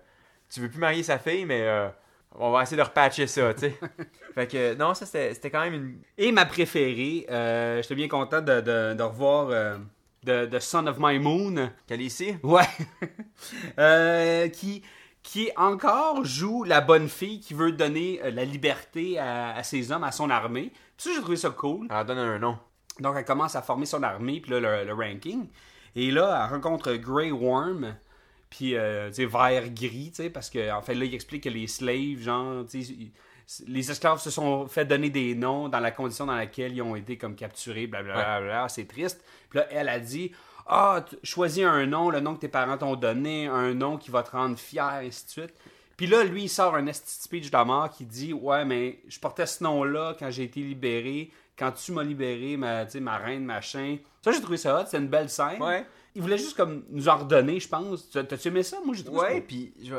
tu 0.48 0.60
veux 0.60 0.68
plus 0.68 0.78
marier 0.78 1.02
sa 1.02 1.18
fille, 1.18 1.44
mais 1.44 1.62
euh, 1.62 1.88
on 2.38 2.50
va 2.50 2.62
essayer 2.62 2.76
de 2.76 2.82
repatcher 2.82 3.26
ça, 3.26 3.52
tu 3.54 3.60
sais. 3.60 3.78
fait 4.34 4.46
que, 4.46 4.74
non, 4.74 4.94
ça, 4.94 5.06
c'était 5.06 5.50
quand 5.50 5.60
même 5.60 5.74
une. 5.74 5.98
Et 6.18 6.32
ma 6.32 6.44
préférée, 6.44 7.26
euh, 7.30 7.82
j'étais 7.82 7.94
bien 7.94 8.08
content 8.08 8.40
de, 8.40 8.60
de, 8.60 8.94
de 8.94 9.02
revoir 9.02 9.48
euh, 9.50 9.76
The, 10.24 10.48
The 10.50 10.60
Son 10.60 10.86
of 10.86 10.96
My 10.98 11.18
Moon. 11.18 11.70
Qu'elle 11.86 12.00
est 12.00 12.06
ici? 12.06 12.36
Ouais. 12.42 12.68
Euh, 13.78 14.48
qui, 14.48 14.82
qui 15.22 15.50
encore 15.56 16.24
joue 16.24 16.62
la 16.62 16.80
bonne 16.80 17.08
fille 17.08 17.40
qui 17.40 17.54
veut 17.54 17.72
donner 17.72 18.20
euh, 18.22 18.30
la 18.30 18.44
liberté 18.44 19.18
à, 19.18 19.54
à 19.54 19.62
ses 19.64 19.90
hommes, 19.90 20.04
à 20.04 20.12
son 20.12 20.30
armée. 20.30 20.70
Puis 20.96 21.08
ça, 21.08 21.10
j'ai 21.12 21.20
trouvé 21.20 21.36
ça 21.36 21.50
cool. 21.50 21.88
Elle 21.90 22.06
donne 22.06 22.18
un 22.18 22.38
nom. 22.38 22.56
Donc, 23.00 23.16
elle 23.16 23.24
commence 23.24 23.56
à 23.56 23.62
former 23.62 23.86
son 23.86 24.02
armée, 24.02 24.40
puis 24.40 24.52
là, 24.52 24.60
le, 24.60 24.84
le 24.84 24.94
ranking. 24.94 25.48
Et 25.96 26.10
là, 26.10 26.44
elle 26.44 26.54
rencontre 26.54 26.92
Grey 26.94 27.32
Worm, 27.32 27.96
puis, 28.54 28.74
euh, 28.76 29.08
tu 29.08 29.14
sais, 29.14 29.24
vert 29.24 29.70
gris, 29.72 30.10
tu 30.10 30.16
sais, 30.24 30.28
parce 30.28 30.50
que, 30.50 30.70
en 30.70 30.82
fait, 30.82 30.94
là, 30.94 31.06
il 31.06 31.14
explique 31.14 31.44
que 31.44 31.48
les 31.48 31.66
slaves, 31.66 32.18
genre, 32.20 32.66
tu 32.66 32.82
sais, 32.82 32.92
ils- 32.92 33.12
les 33.66 33.90
esclaves 33.90 34.20
se 34.20 34.28
sont 34.30 34.66
fait 34.68 34.84
donner 34.84 35.08
des 35.08 35.34
noms 35.34 35.70
dans 35.70 35.80
la 35.80 35.90
condition 35.90 36.26
dans 36.26 36.34
laquelle 36.36 36.74
ils 36.74 36.82
ont 36.82 36.94
été 36.94 37.16
comme 37.16 37.34
capturés, 37.34 37.86
blablabla, 37.86 38.68
c'est 38.68 38.84
triste. 38.84 39.24
Puis 39.48 39.58
là, 39.58 39.66
elle 39.70 39.88
a 39.88 39.98
dit, 39.98 40.32
ah, 40.66 41.02
choisis 41.24 41.64
un 41.64 41.86
nom, 41.86 42.10
le 42.10 42.20
nom 42.20 42.34
que 42.34 42.40
tes 42.40 42.48
parents 42.48 42.76
t'ont 42.76 42.94
donné, 42.94 43.46
un 43.46 43.72
nom 43.72 43.96
qui 43.96 44.10
va 44.10 44.22
te 44.22 44.32
rendre 44.32 44.58
fier, 44.58 45.00
et 45.02 45.06
ainsi 45.06 45.24
de 45.24 45.30
suite. 45.30 45.54
Puis 45.96 46.06
là, 46.06 46.22
lui, 46.24 46.44
il 46.44 46.48
sort 46.50 46.74
un 46.76 46.92
speech 46.92 47.46
de 47.50 47.56
la 47.56 47.64
mort 47.64 47.88
qui 47.88 48.04
dit 48.04 48.34
Ouais, 48.34 48.64
mais 48.66 49.00
je 49.08 49.18
portais 49.18 49.46
ce 49.46 49.64
nom-là 49.64 50.14
quand 50.18 50.30
j'ai 50.30 50.44
été 50.44 50.60
libéré, 50.60 51.30
quand 51.62 51.72
tu 51.72 51.92
m'as 51.92 52.02
libéré, 52.02 52.56
ma, 52.56 52.84
tu 52.84 52.92
sais, 52.92 53.00
ma 53.00 53.18
reine, 53.18 53.44
machin. 53.44 53.98
Ça, 54.22 54.32
j'ai 54.32 54.40
trouvé 54.40 54.56
ça 54.56 54.80
hot, 54.80 54.84
c'est 54.88 54.98
une 54.98 55.08
belle 55.08 55.28
scène. 55.28 55.60
Ouais. 55.62 55.84
Il 56.14 56.22
voulait 56.22 56.38
juste 56.38 56.56
comme 56.56 56.84
nous 56.90 57.08
en 57.08 57.16
redonner, 57.18 57.58
je 57.60 57.68
pense. 57.68 58.10
Tu- 58.10 58.24
T'as-tu 58.24 58.48
aimé 58.48 58.62
ça? 58.62 58.78
Moi, 58.84 58.94
j'ai 58.94 59.04
trouvé 59.04 59.20
Ouais, 59.20 59.34
ça. 59.36 59.40
puis 59.46 59.72
je, 59.82 59.94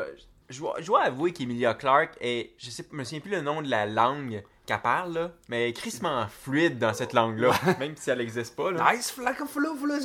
je, 0.50 0.60
dois- 0.60 0.75
je 0.79 0.86
dois 0.86 1.01
avouer 1.01 1.32
qu'Emilia 1.34 1.74
Clarke 1.74 2.15
est. 2.22 2.51
Je 2.58 2.70
sais, 2.70 2.86
me 2.91 3.03
souviens 3.03 3.20
plus 3.20 3.32
le 3.32 3.41
nom 3.41 3.62
de 3.62 3.70
la 3.70 3.86
langue 3.86 4.43
qu'elle 4.65 4.79
parle, 4.82 5.13
là, 5.13 5.32
mais 5.50 5.74
crissement 5.74 6.25
fluide 6.27 6.77
dans 6.79 6.93
cette 6.93 7.13
langue-là, 7.13 7.51
même 7.79 7.96
si 7.98 8.10
elle 8.10 8.20
n'existe 8.20 8.55
pas. 8.55 8.72
Là. 8.72 8.93
Nice, 8.93 9.13
c'est 9.15 9.24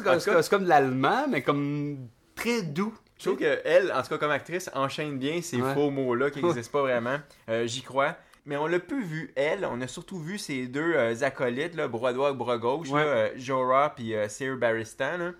comme, 0.02 0.40
c'est 0.42 0.58
de 0.60 0.68
l'allemand, 0.68 1.26
mais 1.28 1.42
comme 1.42 2.08
très 2.34 2.62
doux. 2.62 2.94
Je 3.18 3.24
trouve 3.24 3.36
qu'elle, 3.38 3.92
en 3.92 4.00
tout 4.02 4.08
cas 4.10 4.18
comme 4.18 4.30
actrice, 4.30 4.70
enchaîne 4.74 5.18
bien 5.18 5.42
ces 5.42 5.60
Ouais. 5.60 5.74
faux 5.74 5.90
mots-là 5.90 6.30
qui 6.30 6.40
n'existent 6.42 6.72
pas 6.72 6.82
vraiment. 6.82 7.18
Euh, 7.48 7.66
J'y 7.66 7.82
crois. 7.82 8.16
Mais 8.48 8.56
on 8.56 8.66
l'a 8.66 8.80
peu 8.80 8.98
vu, 9.00 9.30
elle. 9.36 9.64
On 9.70 9.80
a 9.82 9.86
surtout 9.86 10.18
vu 10.18 10.38
ces 10.38 10.66
deux 10.66 10.94
euh, 10.96 11.14
acolytes, 11.22 11.74
là, 11.76 11.86
bras 11.86 12.12
droit 12.12 12.30
et 12.30 12.34
bras 12.34 12.58
gauche, 12.58 12.88
Ouais. 12.88 13.04
là, 13.04 13.06
euh, 13.10 13.30
Jorah 13.36 13.94
puis 13.94 14.14
euh, 14.14 14.26
Sir 14.28 14.56
Barristan. 14.56 15.18
Là. 15.18 15.32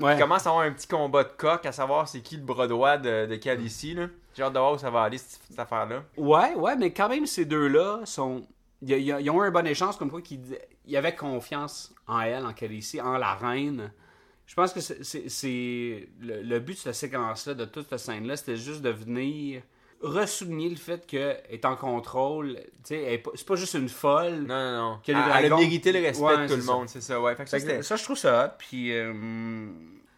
Ouais. 0.00 0.14
Il 0.16 0.20
commence 0.20 0.44
à 0.46 0.50
avoir 0.50 0.64
un 0.66 0.72
petit 0.72 0.88
combat 0.88 1.22
de 1.22 1.30
coq 1.36 1.64
à 1.64 1.70
savoir 1.70 2.08
c'est 2.08 2.20
qui 2.20 2.36
le 2.36 2.42
bras 2.42 2.66
droit 2.66 2.98
de, 2.98 3.26
de 3.26 3.36
Khaleesi. 3.36 3.94
là. 3.94 4.08
J'ai 4.34 4.42
hâte 4.42 4.52
de 4.52 4.58
voir 4.58 4.72
où 4.74 4.78
ça 4.78 4.90
va 4.90 5.02
aller, 5.02 5.18
cette, 5.18 5.40
cette 5.48 5.58
affaire-là. 5.58 6.02
Ouais, 6.16 6.54
ouais, 6.56 6.74
mais 6.76 6.92
quand 6.92 7.08
même, 7.08 7.26
ces 7.26 7.44
deux-là 7.44 8.00
sont. 8.04 8.44
Ils, 8.82 8.90
ils- 8.90 9.16
ils 9.20 9.30
ont 9.30 9.42
eu 9.42 9.46
un 9.46 9.50
bon 9.52 9.66
échange, 9.66 9.96
comme 9.96 10.10
quoi 10.10 10.20
qu'ils 10.20 10.58
ils 10.84 10.96
avaient 10.96 11.14
confiance 11.14 11.94
en 12.08 12.20
elle, 12.20 12.44
en 12.44 12.52
Khaleesi, 12.52 13.00
en 13.00 13.16
la 13.18 13.34
reine. 13.34 13.92
Je 14.46 14.54
pense 14.54 14.72
que 14.72 14.80
c'est- 14.80 16.08
le, 16.20 16.42
le 16.42 16.58
but 16.60 16.74
de 16.74 16.78
cette 16.78 16.94
séquence-là, 16.96 17.54
de 17.54 17.64
toute 17.64 17.88
cette 17.88 17.98
scène-là, 18.00 18.36
c'était 18.36 18.56
juste 18.56 18.82
de 18.82 18.90
venir 18.90 19.62
ressouligner 20.02 20.68
le 20.68 20.76
fait 20.76 21.06
qu'elle 21.06 21.42
est 21.50 21.64
en 21.64 21.76
contrôle. 21.76 22.58
C'est 22.84 23.22
pas 23.46 23.56
juste 23.56 23.74
une 23.74 23.88
folle. 23.88 24.44
Non, 24.46 24.54
non, 24.54 24.76
non. 24.92 25.00
Elle, 25.06 25.16
elle 25.44 25.52
a 25.52 25.56
mérité 25.56 25.92
le 25.92 26.00
respect 26.00 26.24
Ouais, 26.24 26.42
de 26.42 26.48
tout 26.48 26.56
le 26.56 26.62
ça. 26.62 26.72
monde, 26.72 26.88
c'est 26.88 27.00
ça. 27.00 27.20
Ouais. 27.20 27.34
Fait 27.34 27.44
que 27.44 27.50
ça, 27.50 27.58
Fait 27.58 27.64
que 27.64 27.70
c'était- 27.70 27.82
ça, 27.82 27.96
je 27.96 28.04
trouve 28.04 28.16
ça 28.18 28.46
hot. 28.46 28.50
Puis, 28.58 28.92
euh, 28.92 29.12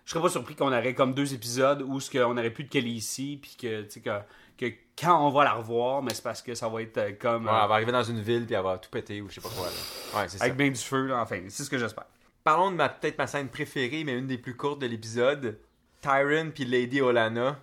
je 0.05 0.11
serais 0.11 0.23
pas 0.23 0.29
surpris 0.29 0.55
qu'on 0.55 0.69
aurait 0.69 0.95
comme 0.95 1.15
deux 1.15 1.33
épisodes 1.35 1.83
où 1.83 2.01
ce 2.01 2.11
qu'on 2.11 2.37
aurait 2.37 2.51
plus 2.51 2.65
de 2.65 2.71
Khaleesi, 2.71 3.39
puis 3.41 3.57
que, 3.61 3.83
tu 3.83 3.91
sais, 3.91 4.01
que, 4.01 4.11
que 4.59 4.75
quand 5.01 5.27
on 5.27 5.31
va 5.31 5.45
la 5.45 5.53
revoir, 5.55 6.03
mais 6.03 6.13
c'est 6.15 6.23
parce 6.25 6.43
que 6.43 6.55
ça 6.55 6.69
va 6.69 6.83
être 6.83 6.99
euh, 6.99 7.13
comme. 7.19 7.47
Ouais, 7.47 7.53
euh, 7.53 7.63
elle 7.63 7.69
va 7.69 7.75
arriver 7.75 7.93
dans 7.93 8.03
une 8.03 8.21
ville 8.21 8.45
puis 8.47 8.55
elle 8.55 8.63
va 8.65 8.79
tout 8.79 8.91
péter 8.91 9.21
ou 9.21 9.29
je 9.29 9.35
sais 9.37 9.41
pas 9.41 9.49
quoi. 9.51 9.67
Là. 9.67 10.21
Ouais, 10.23 10.29
c'est 10.29 10.39
ça. 10.39 10.45
avec 10.45 10.57
bien 10.57 10.69
du 10.71 10.75
feu, 10.81 11.07
là, 11.07 11.21
enfin, 11.23 11.41
c'est 11.49 11.63
ce 11.63 11.71
que 11.71 11.79
j'espère. 11.79 12.05
Parlons 12.43 12.71
de 12.71 12.77
ma 12.77 12.89
peut-être 12.89 13.19
ma 13.19 13.27
scène 13.27 13.49
préférée, 13.49 14.05
mais 14.05 14.13
une 14.19 14.27
des 14.27 14.39
plus 14.39 14.57
courtes 14.57 14.81
de 14.81 14.87
l'épisode. 14.87 15.59
Tyron 16.01 16.51
puis 16.55 16.65
Lady 16.65 17.01
Olana. 17.01 17.59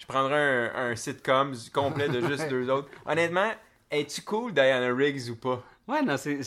Je 0.00 0.06
prendrais 0.06 0.70
un, 0.74 0.90
un 0.90 0.96
sitcom 0.96 1.54
complet 1.72 2.08
de 2.08 2.20
juste 2.26 2.48
deux 2.50 2.68
autres. 2.70 2.88
Honnêtement, 3.06 3.50
es-tu 3.90 4.22
cool 4.22 4.52
Diana 4.52 4.92
Riggs 4.92 5.30
ou 5.30 5.36
pas? 5.36 5.62
Ouais, 5.86 6.02
non, 6.02 6.16
c'est 6.16 6.38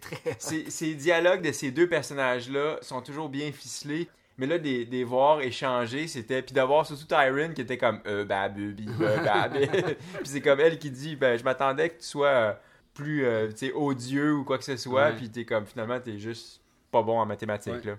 très. 0.00 0.36
Ces, 0.38 0.70
ces 0.70 0.94
dialogues 0.94 1.42
de 1.42 1.52
ces 1.52 1.70
deux 1.70 1.88
personnages-là 1.88 2.78
sont 2.80 3.00
toujours 3.02 3.28
bien 3.28 3.52
ficelés. 3.52 4.08
Mais 4.36 4.46
là, 4.46 4.58
des, 4.58 4.84
des 4.84 5.04
voir 5.04 5.40
échanger, 5.42 6.08
c'était. 6.08 6.42
Puis 6.42 6.54
d'avoir 6.54 6.84
surtout 6.86 7.04
Tyron 7.06 7.52
qui 7.54 7.60
était 7.60 7.78
comme. 7.78 8.00
Euh, 8.06 8.24
bah, 8.24 8.48
baby, 8.48 8.86
bah. 8.98 9.48
Puis 9.50 9.96
c'est 10.24 10.40
comme 10.40 10.58
elle 10.60 10.78
qui 10.78 10.90
dit 10.90 11.14
Ben, 11.14 11.38
je 11.38 11.44
m'attendais 11.44 11.90
que 11.90 11.98
tu 12.00 12.06
sois 12.06 12.26
euh, 12.28 12.52
plus, 12.94 13.24
euh, 13.24 13.48
tu 13.50 13.66
sais, 13.68 13.72
odieux 13.72 14.34
ou 14.34 14.44
quoi 14.44 14.58
que 14.58 14.64
ce 14.64 14.76
soit. 14.76 15.10
Ouais. 15.10 15.16
Puis 15.16 15.30
t'es 15.30 15.44
comme, 15.44 15.66
finalement, 15.66 16.00
t'es 16.00 16.18
juste 16.18 16.60
pas 16.90 17.02
bon 17.02 17.18
en 17.20 17.26
mathématiques, 17.26 17.74
Ouais. 17.74 17.90
là. 17.92 17.96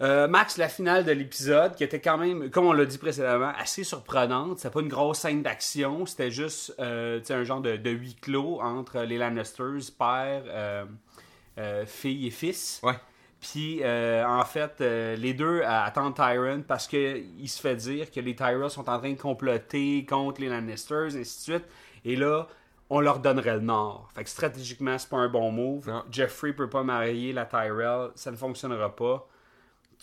Euh, 0.00 0.26
Max, 0.26 0.56
la 0.56 0.68
finale 0.68 1.04
de 1.04 1.12
l'épisode, 1.12 1.76
qui 1.76 1.84
était 1.84 2.00
quand 2.00 2.18
même, 2.18 2.50
comme 2.50 2.66
on 2.66 2.72
l'a 2.72 2.84
dit 2.84 2.98
précédemment, 2.98 3.52
assez 3.58 3.84
surprenante. 3.84 4.58
C'était 4.58 4.72
pas 4.72 4.80
une 4.80 4.88
grosse 4.88 5.20
scène 5.20 5.42
d'action, 5.42 6.04
c'était 6.06 6.30
juste 6.30 6.74
euh, 6.80 7.20
un 7.28 7.44
genre 7.44 7.60
de, 7.60 7.76
de 7.76 7.90
huis 7.90 8.16
clos 8.20 8.60
entre 8.60 9.00
les 9.00 9.18
Lannisters, 9.18 9.92
père, 9.96 10.42
euh, 11.58 11.86
fille 11.86 12.26
et 12.26 12.30
fils. 12.30 12.80
Ouais. 12.82 12.94
Puis, 13.40 13.82
en 13.84 14.44
fait, 14.46 14.80
les 14.80 15.34
deux 15.34 15.62
attendent 15.64 16.14
Tyron 16.14 16.62
parce 16.66 16.88
qu'il 16.88 17.48
se 17.48 17.60
fait 17.60 17.76
dire 17.76 18.10
que 18.10 18.18
les 18.18 18.34
Tyrells 18.34 18.70
sont 18.70 18.88
en 18.88 18.98
train 18.98 19.12
de 19.12 19.20
comploter 19.20 20.06
contre 20.08 20.40
les 20.40 20.48
Lannisters, 20.48 21.14
et 21.14 21.20
ainsi 21.20 21.50
de 21.50 21.58
suite. 21.58 21.64
Et 22.06 22.16
là, 22.16 22.48
on 22.88 23.00
leur 23.00 23.18
donnerait 23.18 23.56
le 23.56 23.60
Nord. 23.60 24.08
Fait 24.14 24.24
que 24.24 24.30
stratégiquement, 24.30 24.96
c'est 24.96 25.10
pas 25.10 25.18
un 25.18 25.28
bon 25.28 25.52
move. 25.52 25.88
Non. 25.88 26.04
Jeffrey 26.10 26.54
peut 26.54 26.70
pas 26.70 26.82
marier 26.82 27.34
la 27.34 27.44
Tyrell, 27.44 28.10
ça 28.14 28.30
ne 28.30 28.36
fonctionnera 28.36 28.96
pas. 28.96 29.28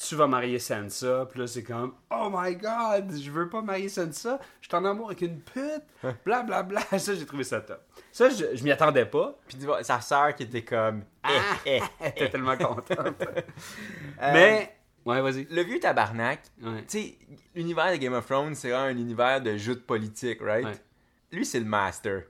Tu 0.08 0.16
vas 0.16 0.26
marier 0.26 0.58
Sansa, 0.58 1.28
puis 1.30 1.40
là 1.40 1.48
c'est 1.48 1.64
comme 1.64 1.94
Oh 2.10 2.28
my 2.34 2.56
god, 2.56 3.14
je 3.16 3.30
veux 3.30 3.48
pas 3.50 3.62
marier 3.62 3.88
Sansa, 3.88 4.40
je 4.60 4.68
suis 4.68 4.76
en 4.76 4.84
amour 4.84 5.08
avec 5.08 5.22
une 5.22 5.40
pute, 5.40 5.84
bla 6.26 6.42
bla 6.42 6.64
bla. 6.64 6.82
Ça, 6.98 7.14
j'ai 7.14 7.26
trouvé 7.26 7.44
ça 7.44 7.62
top. 7.62 7.82
Ça, 8.12 8.30
je, 8.30 8.56
je 8.56 8.64
m'y 8.64 8.72
attendais 8.72 9.06
pas. 9.06 9.38
Puis 9.48 9.58
tu 9.58 9.66
vois, 9.66 9.84
sa 9.84 10.02
sœur 10.02 10.34
qui 10.36 10.44
était 10.44 10.64
comme. 10.64 11.04
Eh, 11.30 11.30
eh. 11.78 11.82
J'étais 12.04 12.30
tellement 12.30 12.58
contente. 12.58 12.92
Euh, 14.22 14.34
Mais, 14.34 14.76
ouais, 15.06 15.20
vas-y. 15.22 15.48
Le 15.50 15.64
vieux 15.64 15.80
tabarnak, 15.80 16.42
Ouais. 16.62 16.84
tu 16.88 17.00
sais, 17.00 17.18
l'univers 17.56 17.92
de 17.92 17.98
Game 17.98 18.14
of 18.14 18.26
Thrones, 18.28 18.54
c'est 18.54 18.70
vraiment 18.70 18.86
un 18.86 18.98
univers 18.98 19.42
de 19.42 19.58
jeux 19.58 19.74
de 19.76 19.80
politique, 19.80 20.40
right? 20.42 20.66
Ouais. 20.66 20.78
Lui, 21.32 21.46
c'est 21.46 21.60
le 21.60 21.66
master. 21.66 22.24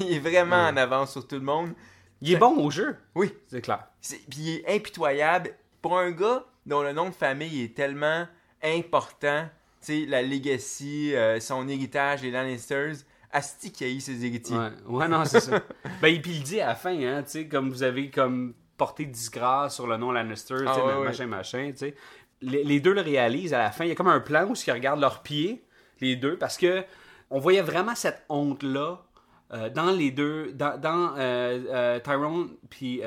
il 0.00 0.14
est 0.14 0.18
vraiment 0.18 0.66
en 0.68 0.76
avance 0.78 1.12
sur 1.12 1.26
tout 1.26 1.34
le 1.36 1.42
monde. 1.42 1.72
Il 2.22 2.32
est 2.32 2.36
bon 2.36 2.56
au 2.64 2.70
jeu, 2.70 2.96
Oui, 3.14 3.34
c'est 3.48 3.60
clair. 3.60 3.86
Puis 4.00 4.38
il 4.38 4.50
est 4.60 4.76
impitoyable. 4.76 5.50
Pour 5.82 5.98
un 5.98 6.10
gars 6.10 6.44
dont 6.66 6.82
le 6.82 6.92
nom 6.92 7.08
de 7.08 7.14
famille 7.14 7.62
est 7.62 7.74
tellement 7.74 8.26
important, 8.62 9.44
tu 9.80 9.86
sais, 9.86 10.06
la 10.06 10.22
legacy, 10.22 11.14
euh, 11.14 11.40
son 11.40 11.68
héritage, 11.68 12.22
les 12.22 12.30
Lannisters, 12.30 12.96
Asti 13.32 13.70
qui 13.72 13.84
haït 13.84 14.00
ses 14.00 14.24
héritiers. 14.24 14.56
Ouais, 14.56 14.70
ouais 14.88 15.08
non, 15.08 15.24
c'est 15.24 15.40
ça. 15.40 15.60
ben, 16.02 16.14
et 16.14 16.20
puis 16.20 16.32
il 16.32 16.42
dit 16.42 16.60
à 16.60 16.68
la 16.68 16.74
fin, 16.74 16.98
hein, 17.02 17.22
tu 17.22 17.30
sais, 17.30 17.48
comme 17.48 17.70
vous 17.70 17.82
avez 17.82 18.10
comme 18.10 18.54
porté 18.76 19.04
disgrâce 19.04 19.74
sur 19.74 19.86
le 19.86 19.96
nom 19.96 20.12
Lannister, 20.12 20.56
Ah, 20.66 20.84
ouais, 20.84 20.94
ouais. 20.94 21.04
machin, 21.06 21.26
machin, 21.26 21.70
tu 21.72 21.78
sais. 21.78 21.94
Les, 22.42 22.64
les 22.64 22.80
deux 22.80 22.92
le 22.92 23.00
réalisent 23.00 23.54
à 23.54 23.58
la 23.58 23.70
fin. 23.70 23.84
Il 23.84 23.88
y 23.88 23.92
a 23.92 23.94
comme 23.94 24.08
un 24.08 24.20
plan 24.20 24.46
où 24.46 24.54
ils 24.54 24.72
regardent 24.72 25.00
leurs 25.00 25.22
pieds, 25.22 25.64
les 26.00 26.16
deux, 26.16 26.36
parce 26.36 26.58
que 26.58 26.84
on 27.30 27.38
voyait 27.38 27.62
vraiment 27.62 27.94
cette 27.94 28.24
honte-là 28.28 29.02
euh, 29.52 29.70
dans 29.70 29.90
les 29.90 30.10
deux, 30.10 30.52
dans, 30.52 30.78
dans 30.78 31.14
euh, 31.16 31.98
Tyrone 32.00 32.50
puis 32.68 33.00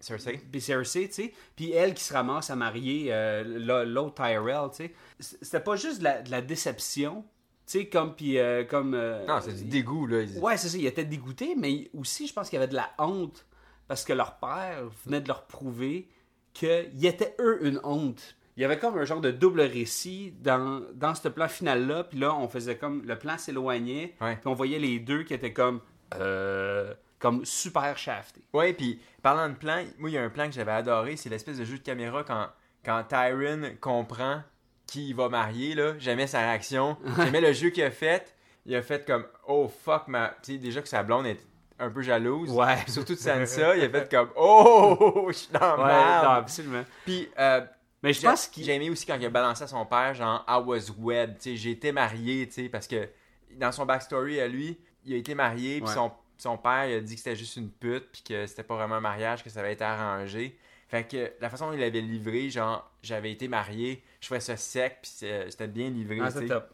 Cersei. 0.00 0.40
puis 0.50 0.60
Cersei, 0.60 1.08
tu 1.08 1.14
sais, 1.14 1.32
puis 1.56 1.72
elle 1.72 1.94
qui 1.94 2.02
se 2.02 2.12
ramasse 2.12 2.50
à 2.50 2.56
marier 2.56 3.08
euh, 3.12 3.42
l'au- 3.44 3.84
l'autre 3.84 4.14
Tyrell, 4.14 4.70
tu 4.70 4.76
sais. 4.84 4.92
C'était 5.20 5.60
pas 5.60 5.76
juste 5.76 5.98
de 6.00 6.04
la, 6.04 6.22
de 6.22 6.30
la 6.30 6.40
déception, 6.42 7.22
tu 7.66 7.78
sais, 7.80 7.86
comme 7.86 8.14
puis 8.16 8.38
euh, 8.38 8.64
comme. 8.64 8.94
euh, 8.94 9.24
Non, 9.26 9.38
c'est 9.40 9.52
du 9.54 9.64
dégoût, 9.64 10.06
là. 10.06 10.24
Ouais, 10.40 10.56
c'est 10.56 10.68
ça, 10.68 10.76
il 10.78 10.86
était 10.86 11.04
dégoûté, 11.04 11.54
mais 11.56 11.90
aussi, 11.96 12.26
je 12.26 12.32
pense 12.32 12.48
qu'il 12.48 12.58
y 12.58 12.62
avait 12.62 12.70
de 12.70 12.76
la 12.76 12.90
honte 12.98 13.46
parce 13.88 14.04
que 14.04 14.12
leur 14.12 14.38
père 14.38 14.84
venait 15.04 15.20
de 15.20 15.28
leur 15.28 15.46
prouver 15.46 16.08
qu'ils 16.52 17.04
étaient 17.06 17.34
eux 17.40 17.64
une 17.66 17.80
honte. 17.84 18.36
Il 18.56 18.62
y 18.62 18.64
avait 18.64 18.78
comme 18.78 18.98
un 18.98 19.04
genre 19.04 19.20
de 19.20 19.30
double 19.30 19.60
récit 19.62 20.34
dans, 20.42 20.82
dans 20.94 21.14
ce 21.14 21.28
plan 21.28 21.48
final-là, 21.48 22.04
puis 22.04 22.18
là, 22.18 22.34
on 22.34 22.48
faisait 22.48 22.76
comme. 22.76 23.02
Le 23.06 23.18
plan 23.18 23.38
s'éloignait, 23.38 24.14
puis 24.18 24.46
on 24.46 24.54
voyait 24.54 24.78
les 24.78 24.98
deux 24.98 25.22
qui 25.22 25.34
étaient 25.34 25.52
comme. 25.52 25.80
euh, 26.16 26.92
comme 27.20 27.44
super 27.44 27.96
shaftés. 27.96 28.42
Ouais, 28.52 28.72
puis 28.72 29.00
parlant 29.22 29.48
de 29.48 29.54
plan, 29.54 29.84
moi, 29.98 30.10
il 30.10 30.14
y 30.14 30.18
a 30.18 30.22
un 30.24 30.30
plan 30.30 30.46
que 30.46 30.52
j'avais 30.54 30.72
adoré, 30.72 31.16
c'est 31.16 31.28
l'espèce 31.28 31.58
de 31.58 31.64
jeu 31.64 31.78
de 31.78 31.82
caméra 31.82 32.24
quand, 32.24 32.48
quand 32.84 33.04
Tyron 33.04 33.62
comprend 33.80 34.42
qui 34.86 35.12
va 35.12 35.28
marier, 35.28 35.74
là. 35.76 35.92
J'aimais 35.98 36.26
sa 36.26 36.40
réaction. 36.40 36.96
J'aimais 37.16 37.40
le 37.40 37.52
jeu 37.52 37.70
qu'il 37.70 37.84
a 37.84 37.90
fait. 37.92 38.34
Il 38.66 38.74
a 38.74 38.82
fait 38.82 39.06
comme, 39.06 39.24
oh 39.46 39.68
fuck, 39.84 40.08
ma. 40.08 40.30
Tu 40.42 40.54
sais, 40.54 40.58
déjà 40.58 40.82
que 40.82 40.88
sa 40.88 41.02
blonde 41.04 41.26
est 41.26 41.38
un 41.78 41.90
peu 41.90 42.02
jalouse. 42.02 42.50
Ouais. 42.50 42.76
Surtout 42.88 43.14
de 43.14 43.18
Sansa, 43.20 43.76
il 43.76 43.84
a 43.84 43.88
fait 43.88 44.10
comme, 44.10 44.30
oh, 44.36 45.26
je 45.28 45.32
suis 45.34 45.52
dans 45.52 45.76
Ouais, 45.76 45.92
non, 46.22 46.30
absolument. 46.30 46.84
Puis, 47.04 47.28
euh, 47.38 47.60
Mais 48.02 48.12
je 48.12 48.20
pense 48.22 48.48
qu'il. 48.48 48.64
j'ai 48.64 48.74
aimé 48.74 48.90
aussi 48.90 49.06
quand 49.06 49.16
il 49.18 49.24
a 49.26 49.30
balancé 49.30 49.62
à 49.64 49.66
son 49.66 49.86
père, 49.86 50.12
genre, 50.14 50.44
I 50.48 50.58
was 50.64 50.90
wed, 50.98 51.36
tu 51.38 51.50
sais, 51.50 51.56
j'ai 51.56 51.70
été 51.70 51.92
marié, 51.92 52.46
tu 52.48 52.54
sais, 52.54 52.68
parce 52.68 52.86
que 52.88 53.08
dans 53.56 53.72
son 53.72 53.86
backstory 53.86 54.40
à 54.40 54.48
lui, 54.48 54.78
il 55.04 55.14
a 55.14 55.16
été 55.16 55.34
marié, 55.34 55.80
puis 55.80 55.88
Ouais. 55.88 55.94
son, 55.94 56.10
son 56.40 56.56
père, 56.58 56.86
il 56.86 56.94
a 56.94 57.00
dit 57.00 57.14
que 57.14 57.18
c'était 57.20 57.36
juste 57.36 57.56
une 57.56 57.70
pute, 57.70 58.10
puis 58.12 58.22
que 58.22 58.46
c'était 58.46 58.62
pas 58.62 58.74
vraiment 58.76 58.96
un 58.96 59.00
mariage, 59.00 59.42
que 59.44 59.50
ça 59.50 59.60
avait 59.60 59.72
été 59.74 59.84
arrangé. 59.84 60.56
Fait 60.88 61.06
que 61.06 61.32
la 61.40 61.48
façon 61.50 61.68
dont 61.68 61.72
il 61.76 61.82
avait 61.82 62.00
livré, 62.00 62.50
genre, 62.50 62.90
j'avais 63.02 63.30
été 63.30 63.46
marié, 63.46 64.02
je 64.20 64.26
trouvais 64.26 64.40
ça 64.40 64.56
sec, 64.56 64.98
puis 65.02 65.10
c'est- 65.14 65.50
c'était 65.50 65.68
bien 65.68 65.88
livré, 65.90 66.18
Ah, 66.20 66.30
c'est 66.30 66.46
top. 66.48 66.70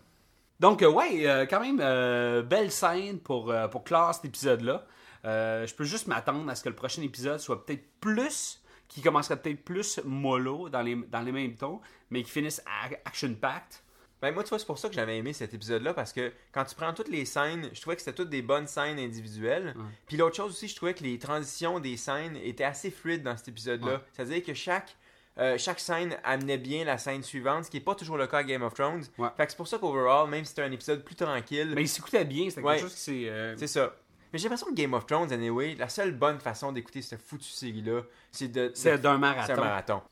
Donc, 0.59 0.83
euh, 0.83 0.89
ouais, 0.91 1.27
euh, 1.27 1.45
quand 1.45 1.61
même, 1.61 1.81
euh, 1.83 2.43
belle 2.43 2.71
scène 2.71 3.19
pour, 3.21 3.51
euh, 3.51 3.69
pour 3.69 3.85
clore 3.85 4.15
cet 4.15 4.25
épisode-là. 4.25 4.87
Euh, 5.27 5.67
je 5.67 5.75
peux 5.75 5.85
juste 5.85 6.07
m'attendre 6.07 6.49
à 6.51 6.55
ce 6.55 6.63
que 6.63 6.71
le 6.71 6.75
prochain 6.75 7.03
épisode 7.03 7.39
soit 7.41 7.67
peut-être 7.67 7.85
plus, 8.01 8.63
qui 8.89 9.03
commencerait 9.03 9.37
peut-être 9.41 9.65
plus 9.65 10.01
mollo 10.05 10.69
dans 10.71 10.81
les, 10.81 10.95
dans 10.95 11.21
les 11.21 11.33
mêmes 11.33 11.57
tons, 11.57 11.81
mais 12.09 12.23
qui 12.23 12.31
finisse 12.31 12.63
action-packed. 13.05 13.81
Ben, 14.23 14.33
moi, 14.33 14.43
tu 14.43 14.49
vois, 14.49 14.59
c'est 14.59 14.67
pour 14.67 14.79
ça 14.79 14.89
que 14.89 14.95
j'avais 14.95 15.19
aimé 15.19 15.33
cet 15.33 15.53
épisode-là, 15.53 15.93
parce 15.93 16.13
que 16.13 16.33
quand 16.53 16.65
tu 16.65 16.75
prends 16.75 16.93
toutes 16.95 17.09
les 17.09 17.25
scènes, 17.27 17.69
je 17.73 17.81
trouvais 17.81 17.97
que 17.97 18.03
c'était 18.03 18.15
toutes 18.17 18.31
des 18.31 18.43
bonnes 18.43 18.67
scènes 18.67 18.99
individuelles. 18.99 19.75
Puis 20.07 20.17
l'autre 20.17 20.37
chose 20.37 20.53
aussi, 20.53 20.69
je 20.69 20.77
trouvais 20.77 20.95
que 20.95 21.05
les 21.05 21.19
transitions 21.19 21.81
des 21.81 21.97
scènes 21.97 22.37
étaient 22.37 22.65
assez 22.65 22.91
fluides 22.91 23.23
dans 23.23 23.37
cet 23.37 23.49
épisode-là. 23.49 23.93
Ouais. 23.95 24.01
C'est-à-dire 24.15 24.43
que 24.43 24.55
chaque, 24.55 24.97
euh, 25.39 25.59
chaque 25.59 25.81
scène 25.81 26.17
amenait 26.25 26.57
bien 26.57 26.85
la 26.85 26.97
scène 26.97 27.23
suivante, 27.23 27.67
ce 27.67 27.71
qui 27.71 27.77
n'est 27.77 27.85
pas 27.85 27.95
toujours 27.95 28.17
le 28.17 28.27
cas 28.27 28.39
à 28.39 28.45
Game 28.45 28.63
of 28.63 28.73
Thrones. 28.73 29.05
Ouais. 29.19 29.29
Fait 29.37 29.45
que 29.45 29.53
c'est 29.53 29.57
pour 29.57 29.69
ça 29.69 29.77
qu'overall, 29.79 30.31
même 30.31 30.45
si 30.45 30.49
c'était 30.51 30.63
un 30.63 30.73
épisode 30.73 31.05
plus 31.05 31.15
tranquille, 31.15 31.73
Mais 31.75 31.83
il 31.83 31.89
s'écoutait 31.89 32.25
bien, 32.25 32.49
c'était 32.49 32.63
quelque 32.63 32.81
chose 32.81 32.95
qui 32.95 33.01
s'est. 33.01 33.29
euh, 33.29 33.55
c'est 33.59 33.67
ça. 33.67 33.95
Mais 34.33 34.39
j'ai 34.39 34.45
l'impression 34.49 34.67
que 34.69 34.75
Game 34.75 34.95
of 34.95 35.07
Thrones, 35.07 35.31
anyway, 35.33 35.75
la 35.77 35.89
seule 35.91 36.13
bonne 36.13 36.41
façon 36.41 36.73
d'écouter 36.73 37.03
cette 37.03 37.21
foutue 37.23 37.45
série-là, 37.51 38.03
c'est 38.33 38.49
de. 38.49 38.71
C'est 38.75 38.99
d'un 38.99 39.13
c'est 39.15 39.19
marathon. 39.19 39.53
un 39.53 39.57
marathon. 39.57 40.03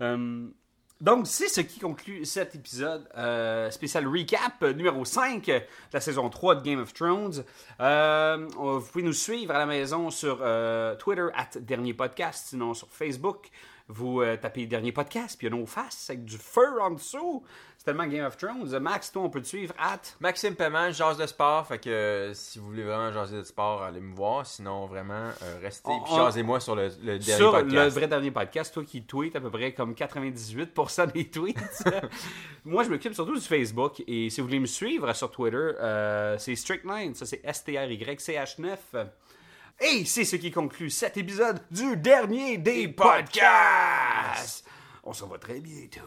Euh, 0.00 0.48
donc, 1.04 1.26
c'est 1.26 1.48
ce 1.48 1.60
qui 1.60 1.80
conclut 1.80 2.24
cet 2.24 2.54
épisode 2.54 3.06
euh, 3.18 3.70
spécial 3.70 4.08
recap 4.08 4.62
numéro 4.62 5.04
5 5.04 5.44
de 5.44 5.60
la 5.92 6.00
saison 6.00 6.30
3 6.30 6.54
de 6.54 6.62
Game 6.62 6.80
of 6.80 6.94
Thrones. 6.94 7.44
Euh, 7.80 8.48
vous 8.56 8.80
pouvez 8.80 9.04
nous 9.04 9.12
suivre 9.12 9.54
à 9.54 9.58
la 9.58 9.66
maison 9.66 10.08
sur 10.08 10.38
euh, 10.40 10.96
Twitter, 10.96 11.26
at 11.34 11.60
Dernier 11.60 11.92
Podcast, 11.92 12.46
sinon 12.48 12.72
sur 12.72 12.88
Facebook. 12.88 13.50
Vous 13.88 14.22
euh, 14.22 14.38
tapez 14.38 14.64
Dernier 14.64 14.92
Podcast, 14.92 15.36
puis 15.36 15.46
il 15.46 15.50
y 15.50 15.54
a 15.54 15.58
nos 15.58 15.66
faces 15.66 16.08
avec 16.08 16.24
du 16.24 16.38
feu 16.38 16.80
en 16.80 16.92
dessous. 16.92 17.44
C'est 17.76 17.84
tellement 17.84 18.06
Game 18.06 18.24
of 18.24 18.34
Thrones. 18.38 18.78
Max, 18.78 19.12
toi, 19.12 19.22
on 19.24 19.28
peut 19.28 19.42
te 19.42 19.46
suivre 19.46 19.74
at. 19.78 20.00
Maxime 20.20 20.54
Paiement, 20.54 20.90
jase 20.90 21.18
de 21.18 21.26
sport, 21.26 21.66
fait 21.66 21.78
que 21.78 21.90
euh, 21.90 22.32
si 22.32 22.58
vous 22.58 22.64
voulez 22.64 22.82
vraiment 22.82 23.12
jaser 23.12 23.36
de 23.36 23.42
sport, 23.42 23.82
allez 23.82 24.00
me 24.00 24.14
voir. 24.14 24.46
Sinon, 24.46 24.86
vraiment, 24.86 25.28
euh, 25.42 25.58
restez 25.60 25.90
On- 25.90 26.00
puis 26.00 26.12
on- 26.14 26.16
jasez-moi 26.24 26.60
sur 26.60 26.74
le, 26.76 26.84
le 27.02 27.18
dernier 27.18 27.22
sur 27.36 27.50
podcast. 27.50 27.74
le 27.74 27.88
vrai 27.88 28.08
dernier 28.08 28.30
podcast, 28.30 28.72
toi 28.72 28.84
qui 28.84 29.02
tweets 29.02 29.36
à 29.36 29.40
peu 29.42 29.50
près 29.50 29.74
comme 29.74 29.92
98% 29.92 31.12
des 31.12 31.28
tweets. 31.28 31.84
Moi, 32.64 32.84
je 32.84 32.88
m'occupe 32.88 33.12
surtout 33.12 33.34
du 33.34 33.40
Facebook. 33.42 34.02
Et 34.06 34.30
si 34.30 34.40
vous 34.40 34.46
voulez 34.46 34.60
me 34.60 34.66
suivre 34.66 35.12
sur 35.12 35.30
Twitter, 35.30 35.72
c'est 36.38 36.54
Strict9. 36.54 37.12
Ça, 37.12 37.26
c'est 37.26 37.42
S-T-R-Y-C-H-9. 37.44 38.76
Et 39.80 40.04
c'est 40.04 40.24
ce 40.24 40.36
qui 40.36 40.50
conclut 40.50 40.90
cet 40.90 41.16
épisode 41.16 41.60
du 41.70 41.96
dernier 41.96 42.58
des 42.58 42.88
podcasts. 42.88 44.64
On 45.02 45.12
se 45.12 45.22
revoit 45.24 45.38
très 45.38 45.60
bientôt. 45.60 46.00